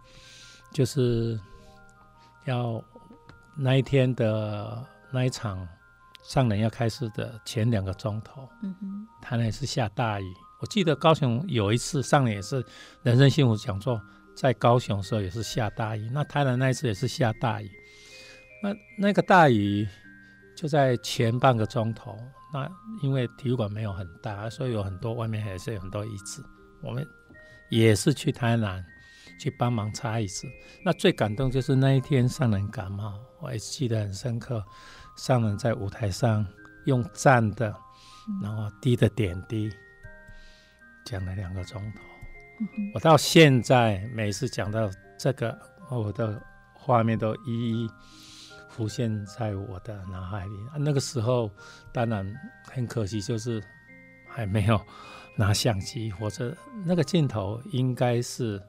[0.71, 1.39] 就是
[2.45, 2.84] 要
[3.56, 5.67] 那一天的那一场。
[6.24, 10.34] 上人要开始的前两个钟头，嗯哼，台南也是下大雨。
[10.60, 12.63] 我记得高雄有一次上人也是
[13.02, 14.00] 人生幸福讲座，
[14.36, 16.08] 在高雄的时候也是下大雨。
[16.13, 17.71] 那台南那一次也是下大雨。
[18.62, 19.88] 那那个大雨
[20.56, 22.17] 就在前半个钟头。
[22.54, 22.69] 那
[23.02, 26.43] 因为体育馆没有很大，所以有很多外面还是有很多椅子。
[26.84, 27.06] 我们
[27.69, 28.86] 也是去台南
[29.39, 30.47] 去帮忙擦椅子。
[30.84, 34.63] 那最感动就是那一天上人感冒，我也记得很深刻。
[35.15, 36.45] 上人在舞台上
[36.86, 37.74] 用站的，
[38.41, 39.71] 然后滴的点滴，
[41.06, 42.02] 讲了两个钟头。
[42.93, 45.58] 我到现在每次讲到这个，
[45.89, 46.41] 我的
[46.74, 47.89] 画面都一一
[48.71, 50.55] 浮现在我的脑海里。
[50.79, 51.51] 那个时候
[51.93, 52.25] 当然
[52.63, 53.62] 很可惜，就是
[54.27, 54.79] 还没有
[55.36, 56.55] 拿相机，或者
[56.86, 58.62] 那个镜头应该是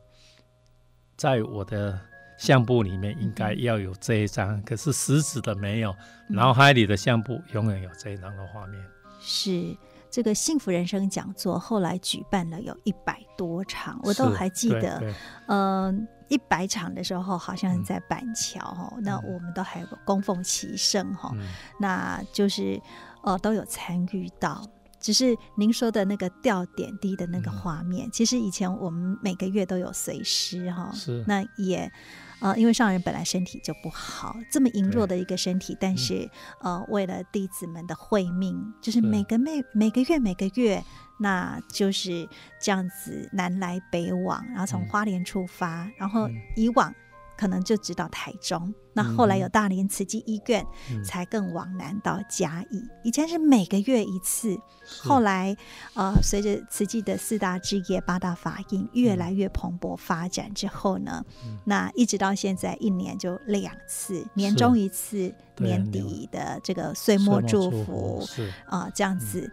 [1.17, 1.99] 在我的。
[2.39, 5.95] 相簿里面应该要有这一张，可是实质的没有。
[6.29, 8.85] 脑海里的相簿永远有这一张的画面。
[9.21, 9.77] 是
[10.11, 15.15] 这个幸福人生讲座，后来举办了有一百多场，我都还记得。
[15.47, 21.31] 嗯，一百场的时候好像是在板桥哈，那我们都还有个供奉齐圣哈，
[21.79, 22.81] 那就是
[23.23, 24.67] 呃都有参与到。
[24.99, 31.23] 只是您说的那个掉点滴的那个画面，其实以前我们每个月都有随师哈，是。
[31.27, 31.93] 那也。
[32.41, 36.29] 呃，因为上人本来身体就不好，这么羸弱的一个身体，但是、
[36.65, 40.83] 嗯、呃，为了弟子们的慧命，就是每个每每个月每个月，
[41.23, 42.29] 那就是
[42.61, 46.93] 这样子南来北往，然后从花莲出发，嗯、然后以往。
[47.35, 52.81] 可能就直到台中，那后来有大连慈济医院，嗯、才更往南到嘉义。
[53.03, 54.57] 以前是每个月一次，
[55.03, 55.57] 后来
[55.95, 68.25] 呃，随着慈济的四大志业、八大法印越来越蓬勃发展之后呢，嗯、那一直到现在一年就两次，年终一次，年底的这个岁末祝福
[68.67, 69.51] 啊、呃，这样子。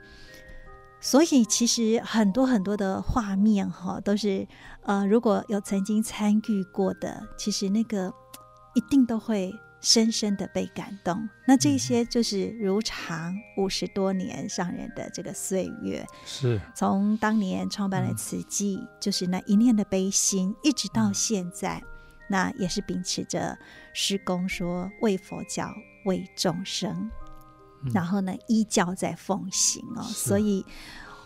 [1.00, 4.46] 嗯所以其实很多很多的画面哈，都是
[4.84, 8.14] 呃，如果有曾经参与过的，其实那个
[8.76, 11.30] 一定都会深深的被感动。
[11.48, 21.82] 那这些就是如常五十多年上人的这个岁月，是从当年创办了慈济，就是那一念的悲心，一直到现在，
[22.30, 23.58] 那也是秉持着
[23.94, 27.10] 师公说为佛教为众生。
[27.94, 30.66] 然后呢，依教在奉行哦，所以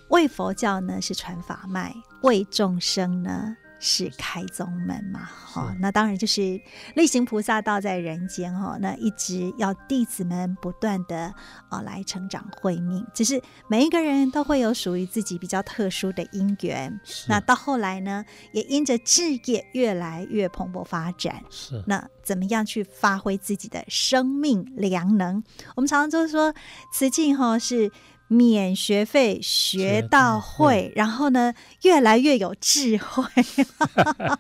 [0.09, 3.55] 为佛教呢是传法脉，为众生呢
[3.85, 5.19] 是开宗门嘛。
[5.19, 6.59] 哈、哦，那当然就是
[6.95, 11.25] 力行菩萨道在人间哈、哦，那一直要弟子们不断的
[11.69, 13.05] 啊、哦、来成长慧命。
[13.13, 16.97] 只是每一个人都会有属于自己比较特殊的因缘。
[17.27, 21.43] 那到后来呢，也因着志业越来越蓬勃发展。
[21.49, 22.07] 是那。
[22.23, 25.43] 怎么样去发挥自己的生命良能？
[25.75, 26.55] 我们常常就是说，
[26.93, 27.91] 慈济哈是
[28.33, 33.23] 免学费学到会，然后呢越来越有智慧。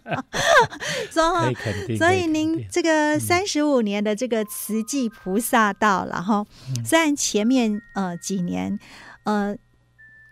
[1.11, 1.51] 所
[1.87, 6.45] 以，所以您这个三十五年的这个慈济菩萨道，然后
[6.83, 8.79] 虽然前面呃几年
[9.23, 9.55] 呃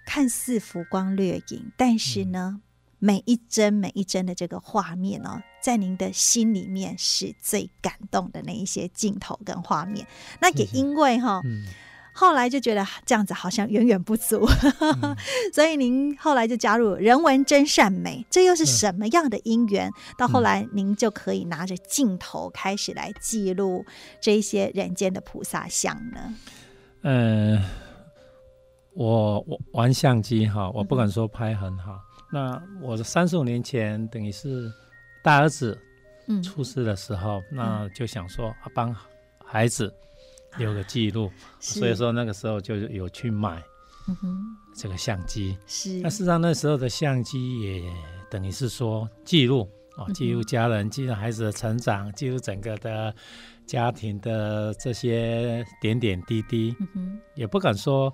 [0.05, 2.61] 看似浮光掠影，但是呢。
[3.03, 10.05] 每一帧每一帧的这个画面哦，在您的心里面是最感动的那一些镜头跟画面。
[10.39, 11.65] 那也因为哈、哦，嗯、
[12.13, 14.47] 后来就觉得这样子好像远远不足，
[14.79, 15.15] 嗯、
[15.53, 18.25] 所以您后来就加入人文真善美。
[18.29, 19.89] 这又是什么样的因缘？
[19.89, 23.85] 嗯、到后来您就可以拿着镜头开始来记录
[24.19, 26.33] 这些人间的菩萨像呢？
[27.03, 27.63] 嗯、呃，
[28.93, 31.93] 我我玩相机哈，我不敢说拍很好。
[31.93, 32.01] 嗯
[32.33, 34.71] 那我的三十五年前，等于是
[35.21, 35.77] 大儿子
[36.41, 38.95] 出事的时候，嗯、那就想说啊，帮
[39.45, 39.93] 孩子
[40.57, 43.61] 留个记录， 啊、所以说那个时候就有去买
[44.75, 45.57] 这个相机。
[45.67, 47.93] 是，那事实上那时候的相机也
[48.29, 53.13] 等于是说记录啊，记录家人，记录孩子的成长，记录整个的
[53.65, 56.75] 家庭的这些点点滴滴。
[57.35, 58.13] 也不敢说。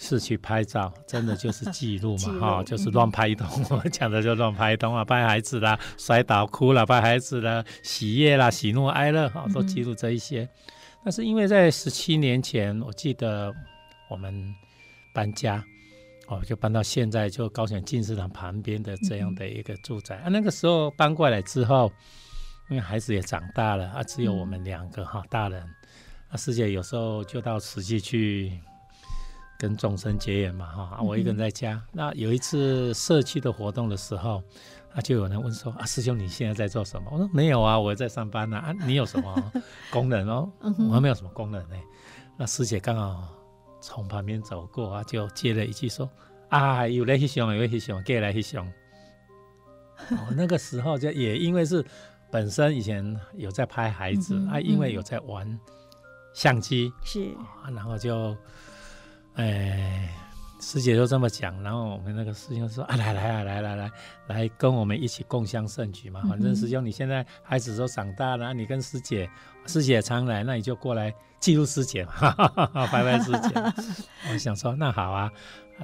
[0.00, 3.48] 是去拍照，真的就是记录嘛， 哈、哦，就是乱拍一通。
[3.68, 10.48] 嗯、我讲的就乱拍一通啊，拍孩子啦，摔倒哭了，拍孩子啦，喜悦啦，喜怒哀乐，哈，都记录这一些。
[11.04, 13.54] 但是因为在十七年前，我记得
[14.10, 14.54] 我们
[15.14, 15.64] 搬家，
[16.26, 20.16] 哦，就搬到现在就高雄静思堂旁边的这样的一个住宅。
[20.16, 21.90] 嗯、啊，那个时候搬过来之后，
[22.68, 25.62] 因为孩子也长大了啊，只有我们两个哈、大人。
[26.28, 28.52] 啊，师姐有时候就到实际去
[29.58, 31.82] 跟众生结缘嘛哈、我一个人在家。
[31.92, 34.42] 那有一次社区的活动的时候。
[34.94, 37.08] 啊，就有人问说啊，师兄你现在在做什么？
[37.12, 38.56] 我说没有啊，我在上班呢。
[38.58, 39.52] 啊，你有什么
[39.92, 40.50] 功能哦？
[40.60, 41.76] 我还没有什么功能呢。
[42.36, 43.28] 那师姐刚好
[43.80, 46.08] 从旁边走过啊，就接了一句说
[46.48, 48.66] 啊，有来去想，有来去想，过来去想。
[50.10, 51.84] 哦，那个时候就也因为是
[52.30, 55.58] 本身以前有在拍孩子啊，因为有在玩
[56.32, 57.28] 相机是，
[57.74, 58.36] 然后就
[59.34, 60.08] 哎。
[60.60, 63.90] 师姐就这么讲，然后我们那个师兄说啊，来来啊，来来来
[64.26, 66.20] 来，跟我们一起共襄盛举嘛。
[66.28, 69.30] 反正师兄你现在孩子都长大了，你跟师姐，
[69.66, 72.32] 师姐常来，那你就过来记录师姐嘛，
[72.90, 73.48] 拍拍师姐。
[74.32, 75.30] 我想说那好啊，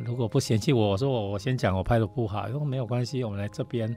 [0.05, 3.97] 如果不嫌弃我，我说我我先讲我拍的不好，因为没有关系，我们来这边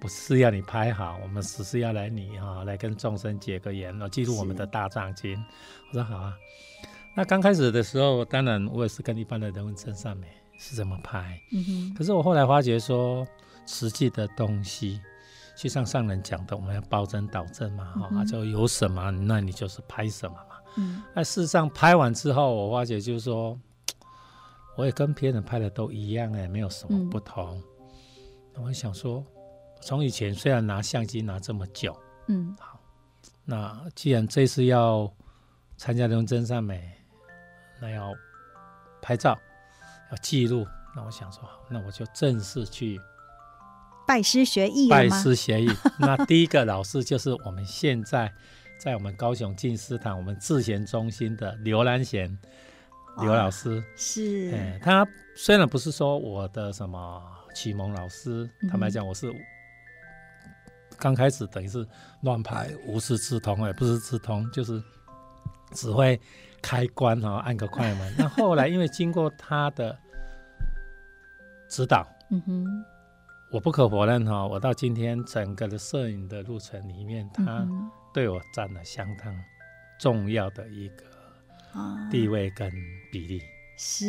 [0.00, 5.42] 不是要你拍好，我们只是要来你哈来跟众生结个缘，记录我们的大藏经。
[5.88, 6.36] 我说好啊。
[7.14, 11.94] 那刚开始的时候，当然我也是跟一般的人文真善美是这么拍，嗯哼。
[11.94, 13.26] 可是我后来发觉说，
[13.66, 15.00] 实际的东西，
[15.56, 20.56] 就像上人讲的，我们要包真导正嘛，哈、就有什么，那你就是拍什么嘛。
[20.76, 21.02] 嗯。
[21.12, 23.58] 那事实上拍完之后，我发觉就是说，
[24.76, 27.60] 我也跟别人拍的都一样，哎，没有什么不同。
[28.54, 29.22] 那、嗯、我想说，
[29.82, 31.94] 从以前虽然拿相机拿这么久，
[32.28, 32.80] 嗯，好，
[33.44, 35.12] 那既然这次要
[35.76, 36.88] 参加人文真善美。
[37.80, 38.12] 那要
[39.00, 39.38] 拍照，
[40.10, 43.00] 要记录，那我想说，好那我就正式去
[44.06, 44.88] 拜师学艺。
[44.88, 48.30] 拜师学艺， 那第一个老师就是我们现在
[48.78, 52.38] 在我们高雄静思堂我们智贤中心的刘兰贤
[53.18, 53.82] 刘老师。
[53.96, 57.22] 是，哎，他虽然不是说我的什么
[57.54, 59.32] 启蒙老师，坦白讲，我是
[60.98, 61.86] 刚开始等于是
[62.22, 64.82] 乱排，无师自通，也不是自通，就是
[65.72, 66.20] 只会。
[66.62, 68.14] 开关哈，按个快门。
[68.18, 69.98] 那后来因为经过他的
[71.68, 72.84] 指导，嗯哼，
[73.50, 77.66] 我不可否认哈，我到今天整个的摄影的路程里面，他
[78.12, 79.34] 对我占了相当
[79.98, 81.04] 重要的一个
[82.10, 82.70] 地位跟
[83.12, 83.40] 比例。
[83.76, 84.06] 是，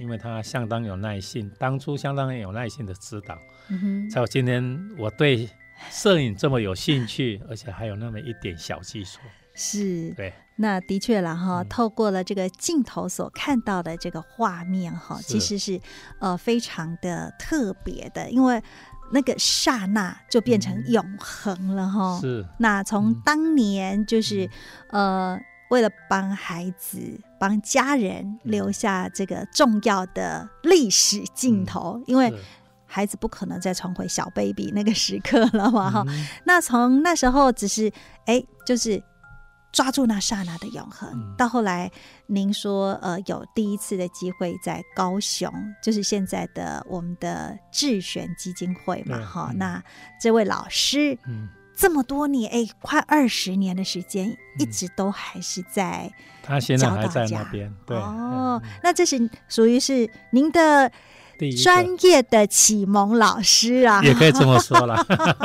[0.00, 3.38] 因为他相当有耐心，当初相当有耐心的指导，
[3.68, 5.48] 嗯哼，才有今天我对
[5.90, 9.20] 摄影这么有兴趣，而且还有那么一点小技术。
[9.54, 10.32] 是，对。
[10.56, 15.80] 那的确了哈，透过了这个镜头所看到的这个画面哈，嗯、其实是
[16.20, 18.62] 呃非常的特别的，因为
[19.12, 22.18] 那个刹那就变成永恒了哈。
[22.20, 22.46] 是。
[22.58, 24.46] 那从当年就是、
[24.90, 25.40] 嗯、呃
[25.70, 26.98] 为了帮孩子、
[27.40, 32.32] 帮家人留下这个重要的历史镜头，嗯、因为
[32.84, 36.04] 孩子不可能再重回小 baby 那个时刻了嘛哈。
[36.06, 37.90] 嗯、那从那时候只是
[38.26, 39.02] 哎就是。
[39.72, 41.08] 抓住那刹那的永恒。
[41.14, 41.90] 嗯、到后来，
[42.26, 45.50] 您说，呃，有第一次的机会在高雄，
[45.82, 49.58] 就是现在的我们的智选基金会嘛，哈、嗯。
[49.58, 49.82] 那
[50.20, 56.12] 这位老师，嗯，这么多年，哎，快二十年的时间，嗯、一直都还是在，
[56.42, 57.96] 他现在还在那边，对。
[57.96, 60.92] 哦，嗯、那这是属于是您的。
[61.50, 64.96] 专业的启蒙老师啊，也可以这么说了，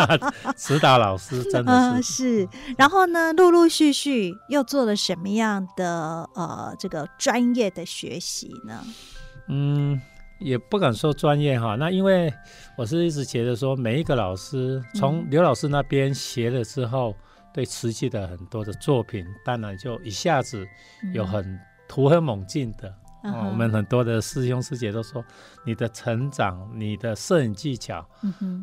[0.56, 2.50] 指导老师真的是、呃、是。
[2.78, 8.84] 然后呢，陆陆续续又做了什么样的呃这个专业的学习呢？
[9.48, 10.00] 嗯，
[10.40, 11.76] 也不敢说专业哈。
[11.76, 12.32] 那因为
[12.78, 17.16] 我是一直觉得说，每一个老师从刘老师那边学了之后，嗯、
[17.54, 20.68] 对瓷器的很多的作品，当然就一下子
[21.14, 22.94] 有很突飞猛进的。
[23.34, 25.24] 哦，我们很多的师兄师姐都说，
[25.66, 28.08] 你的成长，你的摄影技巧，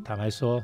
[0.05, 0.63] 坦白说，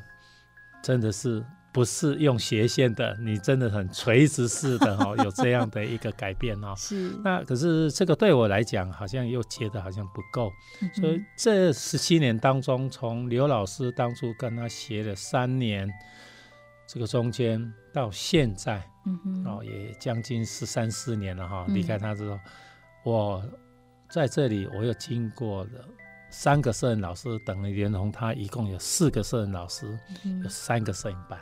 [0.83, 6.75] 真的是不是用斜线的，你真的很垂直式的哈， 有这样的一个改变哦。
[6.79, 7.13] 是。
[7.23, 10.51] 那可是这个对我来讲，好像又觉得好像不够。
[10.95, 15.89] 所以这十七年当中，从刘老师当初跟他学了三年，
[16.89, 21.67] 这个中间到现在，嗯哼，哦，也将近十三四年了哈。
[21.69, 22.41] 离开他之后，嗯、
[23.05, 23.45] 我。
[24.11, 25.71] 在这里，我又经过了
[26.31, 29.87] 三个摄影老师，等于连同他一共有四个摄影老师，
[30.43, 31.39] 有三个摄影班。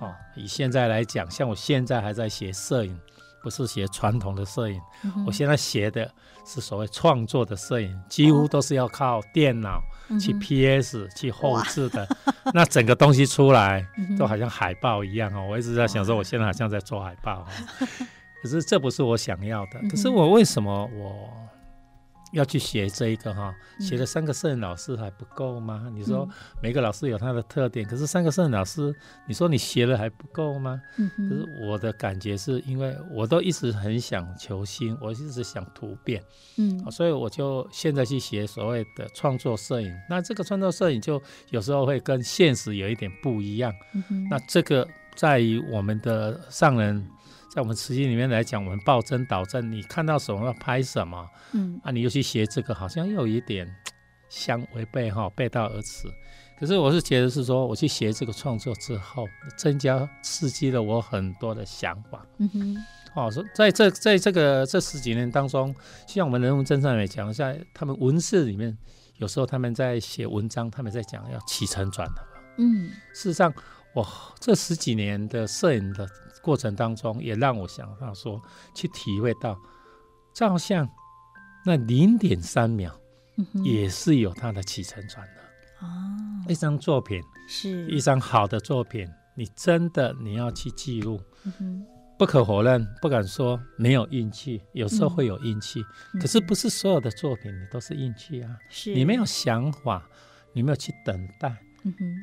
[0.00, 2.98] 哦，以现在来讲，像我现在还在学摄影，
[3.42, 4.80] 不是学传统的摄影，
[5.26, 6.10] 我现在学的
[6.46, 9.80] 是所谓创作的摄影，几乎都是要靠电脑
[10.18, 12.06] 去 PS 去后置的，
[12.52, 13.86] 那整个东西出来
[14.18, 15.46] 都好像海报一样哦。
[15.50, 17.46] 我一直在想说，我现在好像在做海报。
[18.42, 19.80] 可是这不是我想要的。
[19.88, 21.30] 可是我为什么我？
[22.34, 25.88] 要去学这一个哈，学了三个摄影老师还不够吗？
[25.94, 26.28] 你说
[26.60, 28.94] 每个老师有他的特点，可是三个摄影老师，
[29.26, 30.80] 你说你学了还不够吗？
[30.96, 36.22] 可是我的感觉是因为我都一直很想求新，我一直想突变，
[36.58, 39.90] 嗯，所以我就现在去学所谓的创作摄影。
[40.10, 43.72] 那这个创作摄影就有时候会跟现实有一点不一样。
[44.28, 47.08] 那这个在于我们的上人。
[47.54, 53.72] 在我们瓷器里面来讲，我们抱真导正，你看到什么要拍什么，嗯，啊，你又去学这个，好像又有一点
[54.28, 56.08] 相违背哈，背道而驰。
[56.58, 62.26] 可是我是觉得是说，我去学这个创作之后，增加刺激了我很多的想法。
[62.38, 62.76] 嗯哼，
[63.14, 65.72] 哦，说在这在这个这十几年当中，
[66.08, 68.76] 像我们人文真善美讲，一下他们文字里面，
[69.18, 72.16] 有时候他们在写文章，他们在讲要起承转合。
[72.56, 73.54] 嗯，事实上，
[73.92, 74.04] 我
[74.40, 76.04] 这十几年的摄影的。
[76.44, 78.40] 过程当中也让我想到说，
[78.74, 79.58] 去体会到
[80.34, 80.86] 照相
[81.64, 82.92] 那零点三秒，
[83.64, 85.86] 也是有它的起承转合。
[85.86, 85.88] 哦，
[86.46, 91.18] 一张作品是一张好的作品，你真的你要去记录。
[92.16, 95.82] 不可否认，不敢说没有运气，有时候会有运气。
[96.20, 98.56] 可是不是所有的作品你都是运气啊。
[98.68, 100.06] 是你没有想法，
[100.52, 101.56] 你没有去等待，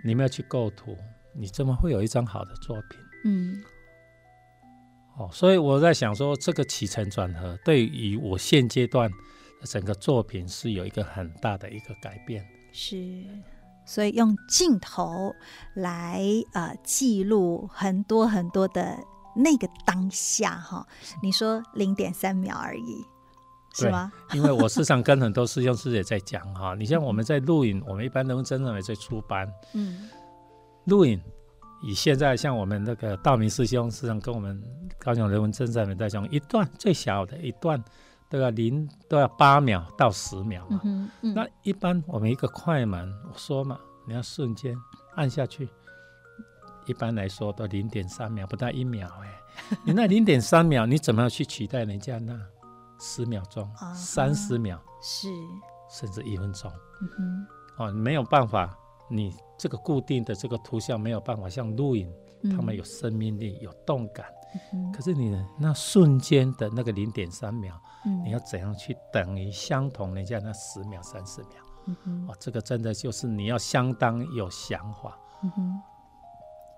[0.06, 0.96] 你没有去构图，
[1.34, 3.00] 你怎么会有一张好的作品？
[3.26, 3.62] 嗯。
[5.18, 9.12] 哦，所以我在想说，这个起承转合对于我现阶段
[9.66, 12.44] 整个作品是有一个很大的一个改变。
[12.72, 13.24] 是，
[13.86, 15.32] 所以用镜头
[15.76, 18.98] 来呃记录很多很多的
[19.36, 20.88] 那个当下哈。
[21.22, 23.06] 你说零点三秒而已，
[23.76, 24.12] 是吗？
[24.34, 30.10] 因为我时常跟很多师兄师姐在讲哈，你像我们在录影，我们一般都真正的在出班，嗯，
[30.86, 31.22] 录影。
[31.84, 34.62] 以现在像我们那个道明师兄，实际上跟我们
[35.00, 37.84] 高雄人文真善美在讲，一段最小的一段
[38.30, 40.80] 都要零都要八秒到十秒嘛。
[40.84, 44.76] 嗯嗯、那一般我们一个快门，我说嘛，你要瞬间
[45.16, 45.68] 按下去，
[46.86, 49.78] 一般来说都零点三秒，不到一秒哎、欸。
[49.84, 52.40] 你那零点三秒，你怎么样去取代人家那
[53.00, 54.80] 十秒钟、三十、啊、秒？
[55.02, 55.28] 是，
[55.90, 56.72] 甚至一分钟。
[57.02, 58.78] 嗯哼，哦，没有办法，
[59.10, 59.34] 你。
[59.62, 62.12] 这个固定的这个图像没有办法像录影，
[62.50, 64.26] 他们有生命力、有动感。
[64.74, 71.96] 嗯、可是你那瞬间的那个零点三秒，嗯、你要怎样去等于相同人家那十秒、三十秒？
[72.06, 75.16] 嗯哦，这个真的就是你要相当有想法。
[75.44, 75.82] 嗯哼，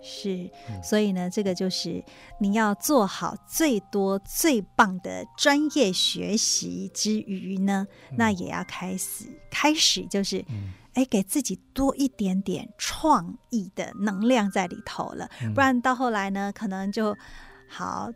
[0.01, 0.51] 是，
[0.84, 2.03] 所以呢，这个就是
[2.38, 10.43] 你要做好最多最棒的专业学习之余呢，嗯、那也要开始开始就是。
[10.96, 17.18] 嗯哎，给自己多一点点创意的能量在里头了，不然到后来呢，可能就
[17.68, 18.12] 好，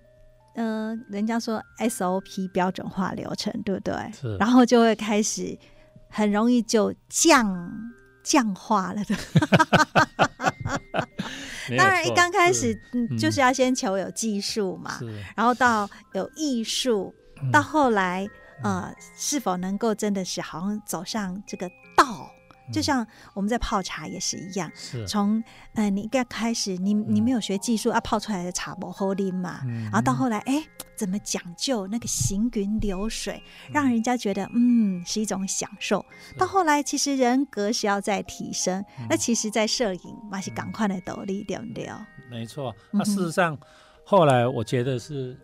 [0.56, 3.94] 嗯、呃，人家说 SOP 标准化流程，对不对？
[4.14, 4.38] 是。
[4.38, 5.58] 然后就会开始
[6.08, 7.70] 很容易就降
[8.24, 9.16] 降化了的。
[11.78, 15.00] 当然，一刚开始嗯，就是要先求有技术嘛，
[15.36, 17.14] 然后到有艺术，
[17.52, 18.28] 到后来
[18.64, 22.32] 呃，是否能够真的是好像走上这个道？
[22.72, 24.72] 就像我们在泡茶也是一样，
[25.08, 25.44] 从
[25.74, 30.64] 呃你一开始你你没有学技术啊，泡出来的茶不好啉嘛，然后到后来哎
[30.96, 33.42] 怎么讲究那个行云流水，
[33.72, 36.06] 让人家觉得嗯是一种享受。
[36.38, 41.90] 到后来其实人格是要再提升，那其实，在摄影嘛是赶快的斗力对不对？
[42.30, 43.58] 没错，那事实上
[44.04, 45.38] 后来我觉得是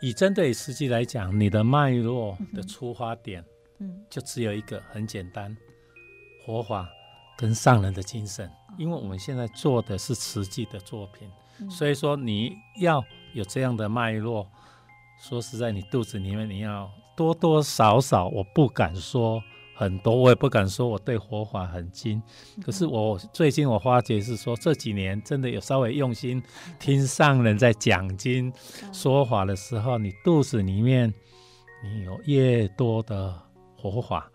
[0.00, 3.44] 以针对实际来讲，你的脉络的出发点，
[3.78, 5.54] 嗯，就只有一个很简单。
[6.50, 6.88] 佛法
[7.38, 11.30] 跟上人的精神，因为我们现在做的是实际的作品，
[11.70, 13.00] 所以说你要
[13.34, 14.44] 有这样的脉络。
[15.22, 19.40] 说实在，你肚子里面你要多多少少，我不敢说
[19.76, 22.20] 很多，我也不敢说我对佛法很精。
[22.64, 26.42] 可是我最近我发觉是说，这几年真的有稍微用心
[26.80, 28.52] 听上人在讲经
[28.92, 31.14] 说法的时候，你肚子里面
[31.84, 33.40] 你有越多的
[33.80, 34.28] 佛法。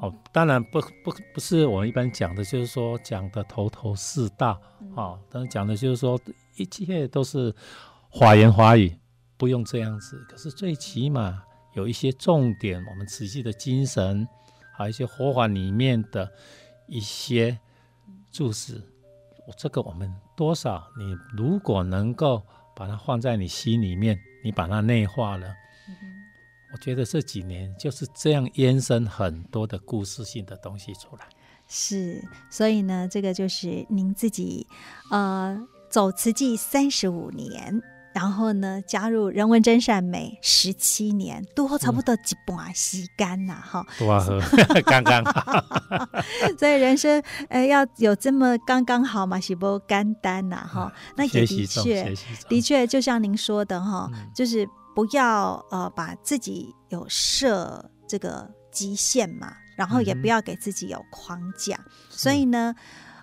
[0.00, 4.60] 哦，当然不不不是我们一般讲的，就是说讲的头头是道，
[4.94, 6.18] 哦，当然讲的就是说
[6.56, 7.54] 一切都是
[8.08, 8.96] 华言华语，
[9.36, 10.24] 不用这样子。
[10.28, 11.42] 可是最起码
[11.74, 14.26] 有一些重点，我们慈济的精神，
[14.72, 16.30] 还有一些佛法里面的
[16.86, 17.58] 一些
[18.30, 18.80] 注释，
[19.56, 22.42] 这个我们多少你如果能够
[22.74, 25.52] 把它放在你心里面，你把它内化了。
[26.72, 31.26] 我觉得这几年就是这样延伸很多的故事性的东西出来。
[31.66, 34.66] 是，所以呢，这个就是您自己，
[35.10, 35.58] 呃，
[35.90, 37.82] 走慈济三十五年，
[38.14, 44.40] 然后呢，加入人文真善美十七年，都差不多一半时间呐，哈，多喝，
[44.86, 45.68] 刚刚好。
[46.58, 50.90] 所以人生，呃，要有这么刚刚好嘛，是不简单呐，哈。
[51.16, 52.14] 那也的确，
[52.48, 54.66] 的确，就像您说的哈，就是
[54.98, 61.78] 不要呃把自己有设这个极限嘛，然后也不要给自己有框架。
[62.10, 62.74] 所以呢。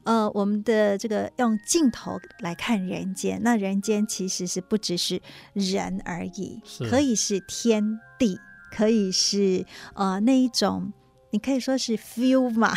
[0.06, 5.20] 呃，我们的这个用镜头来看人间，那人间其实是不只是
[5.54, 6.62] 人而已，
[6.92, 8.40] 可以是天地，
[8.72, 9.66] 可以是
[9.96, 10.94] 呃那一种，
[11.32, 12.72] 你可以说是 feel 嘛，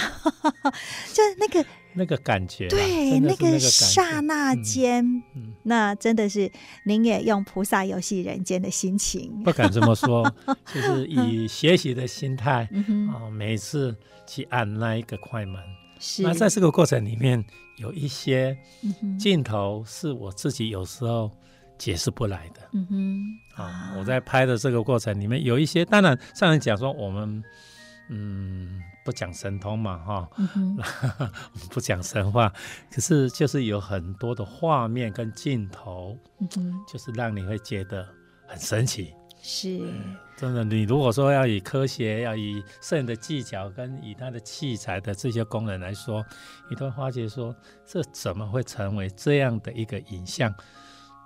[1.12, 1.62] 就是那个
[1.98, 5.04] 那个感觉，对，那个刹那间，
[5.64, 6.50] 那真的是
[6.84, 10.32] 您也用菩萨游戏人间的心情，不敢这么说，
[10.72, 12.68] 就是以学习的心态
[13.12, 13.94] 啊、每次
[14.26, 15.60] 去按那一个快门。
[15.98, 16.22] 是。
[16.22, 17.44] 那在这个过程里面，
[17.78, 18.56] 有一些
[19.18, 21.30] 镜头是我自己有时候
[21.76, 22.60] 解释不来的。
[22.72, 27.42] 嗯哼，啊，我在拍的这个过程里面，有一些当然上人讲说我们
[28.10, 30.28] 嗯不讲神通嘛，哈，
[31.72, 32.52] 不讲神话，
[32.92, 36.14] 可是就是有很多的画面跟镜头，
[36.58, 38.06] 嗯，就是让你会觉得
[38.46, 39.14] 很神奇。
[39.40, 39.80] 是。
[40.36, 46.22] 真的，你如果说要以科学、要以摄影的技巧跟以它的器材的这些功能来说，
[46.68, 47.56] 你都会发觉说，
[47.86, 50.52] 这怎么会成为这样的一个影像？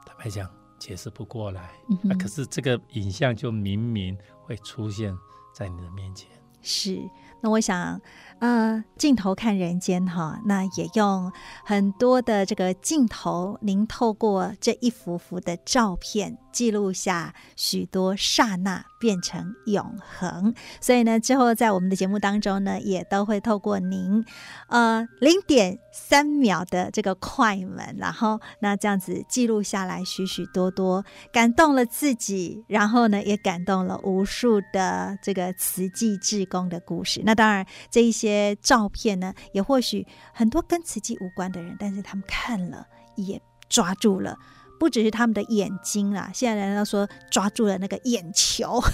[0.07, 1.73] 坦白讲，解释不过来。
[1.91, 5.13] 嗯啊，可是这个影像就明明会出现
[5.53, 6.29] 在你的面前。
[6.65, 6.97] 是，
[7.43, 8.01] 那我想。
[8.43, 11.31] 呃，镜头看人间哈，那也用
[11.65, 20.53] 很多的这个镜头，您透过这一幅幅的照片记录下许多刹那，变成永恒。
[20.81, 24.25] 所以呢，之后在我们的节目当中呢，也都会透过您
[24.67, 37.23] 呃零点三秒的这个快门，然后那这样子记录下来许许多多感动了自己，然后呢也感动了无数的这个慈济志工的故事。
[37.25, 38.32] 那当然这一些。
[38.33, 44.39] 些照片呢，也或许很多跟慈济无关的人，但是他们看了也抓住了，
[44.81, 48.81] 不只是他们的眼睛啦，现在人都说抓住了那个眼球。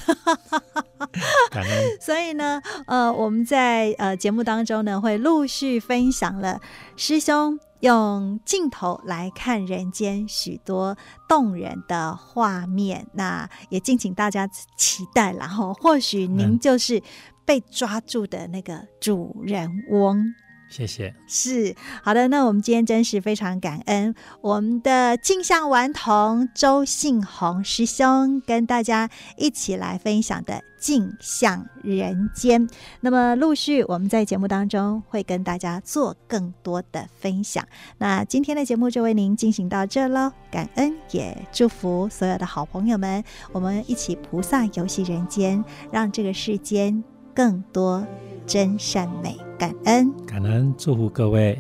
[2.03, 6.61] 所以呢，呃，我们在呃节目当中呢，会陆续分享了
[6.97, 10.97] 师兄用镜头来看人间许多
[11.29, 17.03] 动人的画面，那也敬请大家期待，然后或许您就是。
[17.49, 20.35] 被抓住的那个主人翁，
[20.69, 21.15] 谢谢。
[21.27, 32.69] 是好的，那我们今天真是非常感恩我们的镜像顽童周信宏师兄跟大家一起来分享的镜像人间。
[33.01, 37.67] 那么陆续我们在节目当中会跟大家做更多的分享。
[37.97, 47.03] 那今天的节目就为您进行到这喽，感恩也祝福所有的好朋友们，我们一起菩萨游戏人间，让这个世间。
[47.39, 48.05] 更多
[48.49, 51.57] 真善美，感恩，感恩，祝福各位。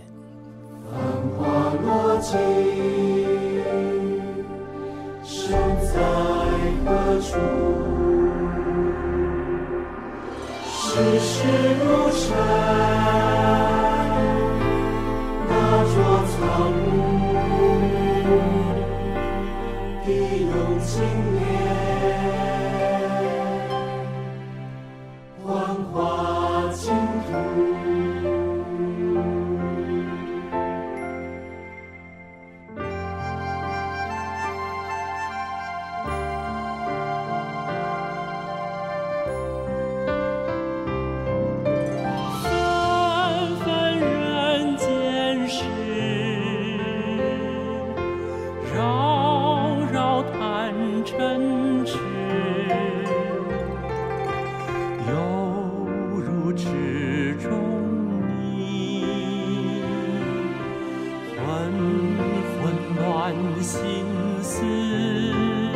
[0.90, 1.00] 繁
[1.38, 2.36] 花落尽，
[5.22, 5.52] 身
[5.86, 6.00] 在
[6.84, 7.38] 何处？
[10.66, 11.46] 世事
[11.78, 12.36] 如尘，
[15.48, 15.52] 那
[15.84, 15.94] 座
[16.26, 16.36] 草
[62.60, 64.04] 混乱心
[64.42, 65.67] 思。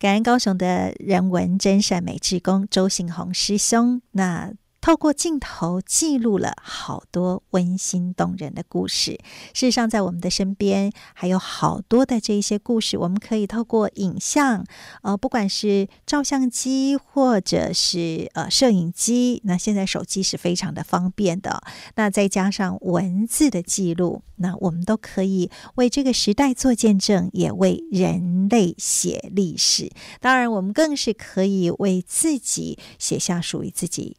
[0.00, 4.50] 感恩高雄的人文真善美志工周信宏师兄，那。
[4.80, 9.20] 透过镜头记录了好多温馨动人的故事。
[9.52, 14.64] 事实上，在我们的身边还有好多的这一些故事，我们可以透过影像，
[15.02, 21.62] 呃，不管是照相机或者是呃摄影机，那现在手机是非常的方便的。
[21.96, 29.90] 那再加上文字的记录，那我们都可以为这个时代做见证，也为人类写历史。
[30.20, 34.16] 当然，我们更是可以为自己写下属于自己。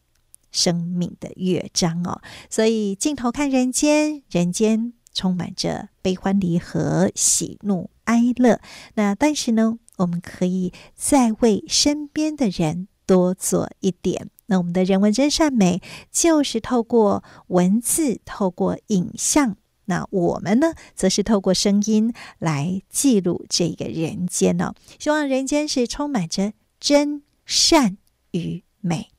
[0.51, 8.59] 生命的乐章哦，所以镜头看人间，人间充满着悲欢离合、喜怒哀乐。
[8.95, 14.29] 那但是呢，我们可以再为身边的人多做一点。
[14.47, 15.81] 那我们的人文真善美，
[16.11, 19.55] 就是透过文字、透过影像。
[19.85, 24.73] 那我们呢，则是透过声音来记录这个人间哦。
[24.99, 27.97] 希望人间是充满着真善
[28.31, 29.10] 与美。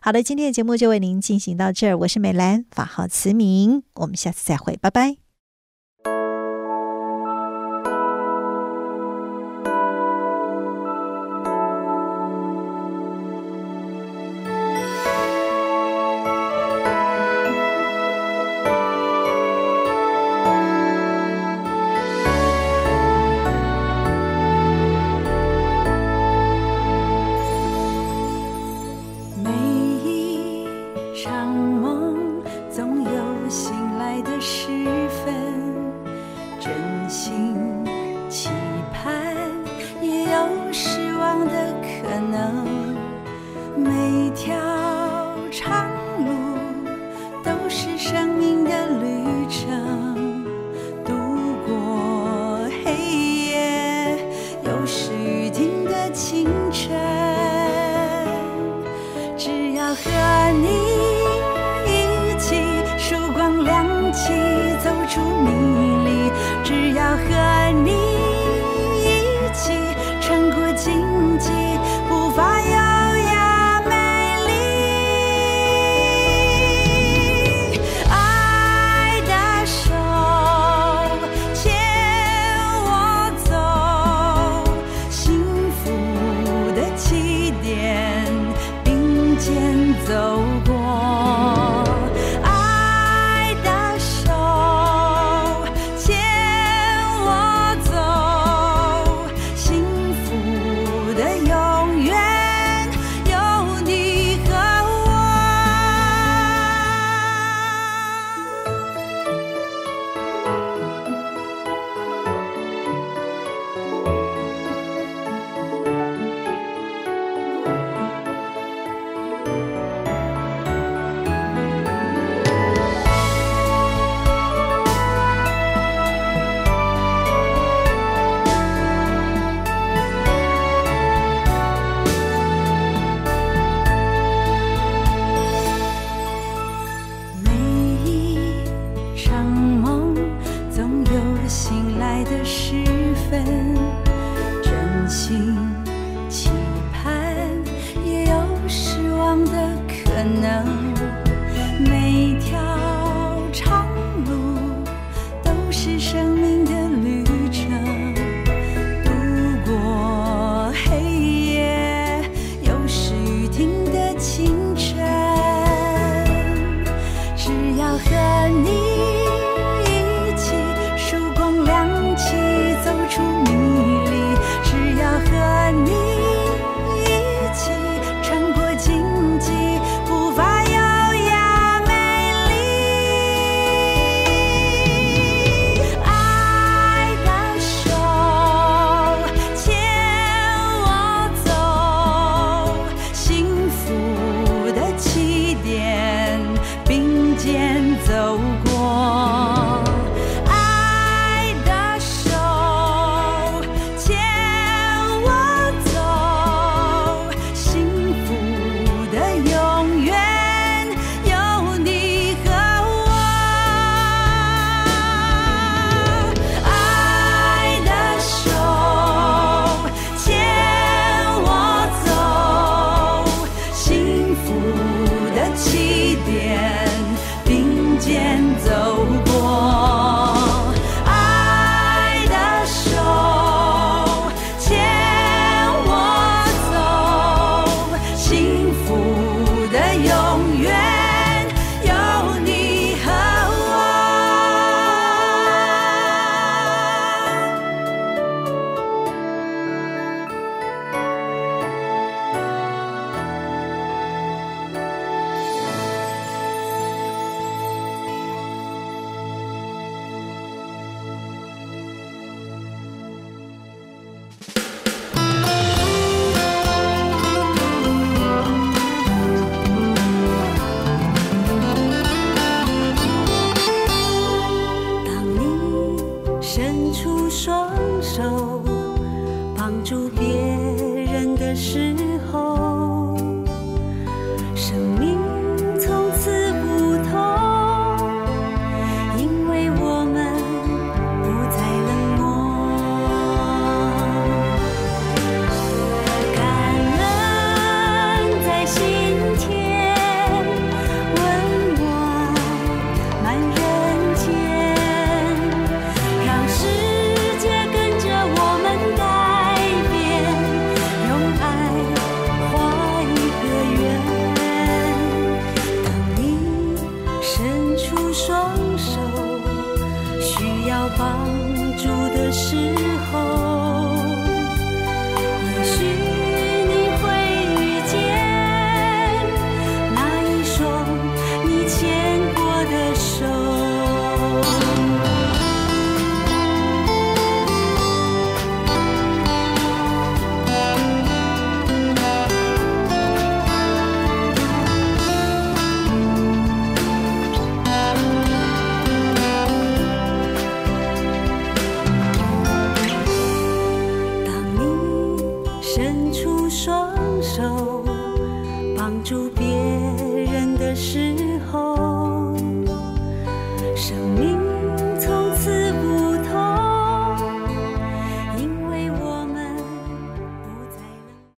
[0.00, 1.96] 好的，今天的节目就为您进行到这儿。
[1.98, 5.21] 我是美兰，法号慈明，我们下次再会，拜拜。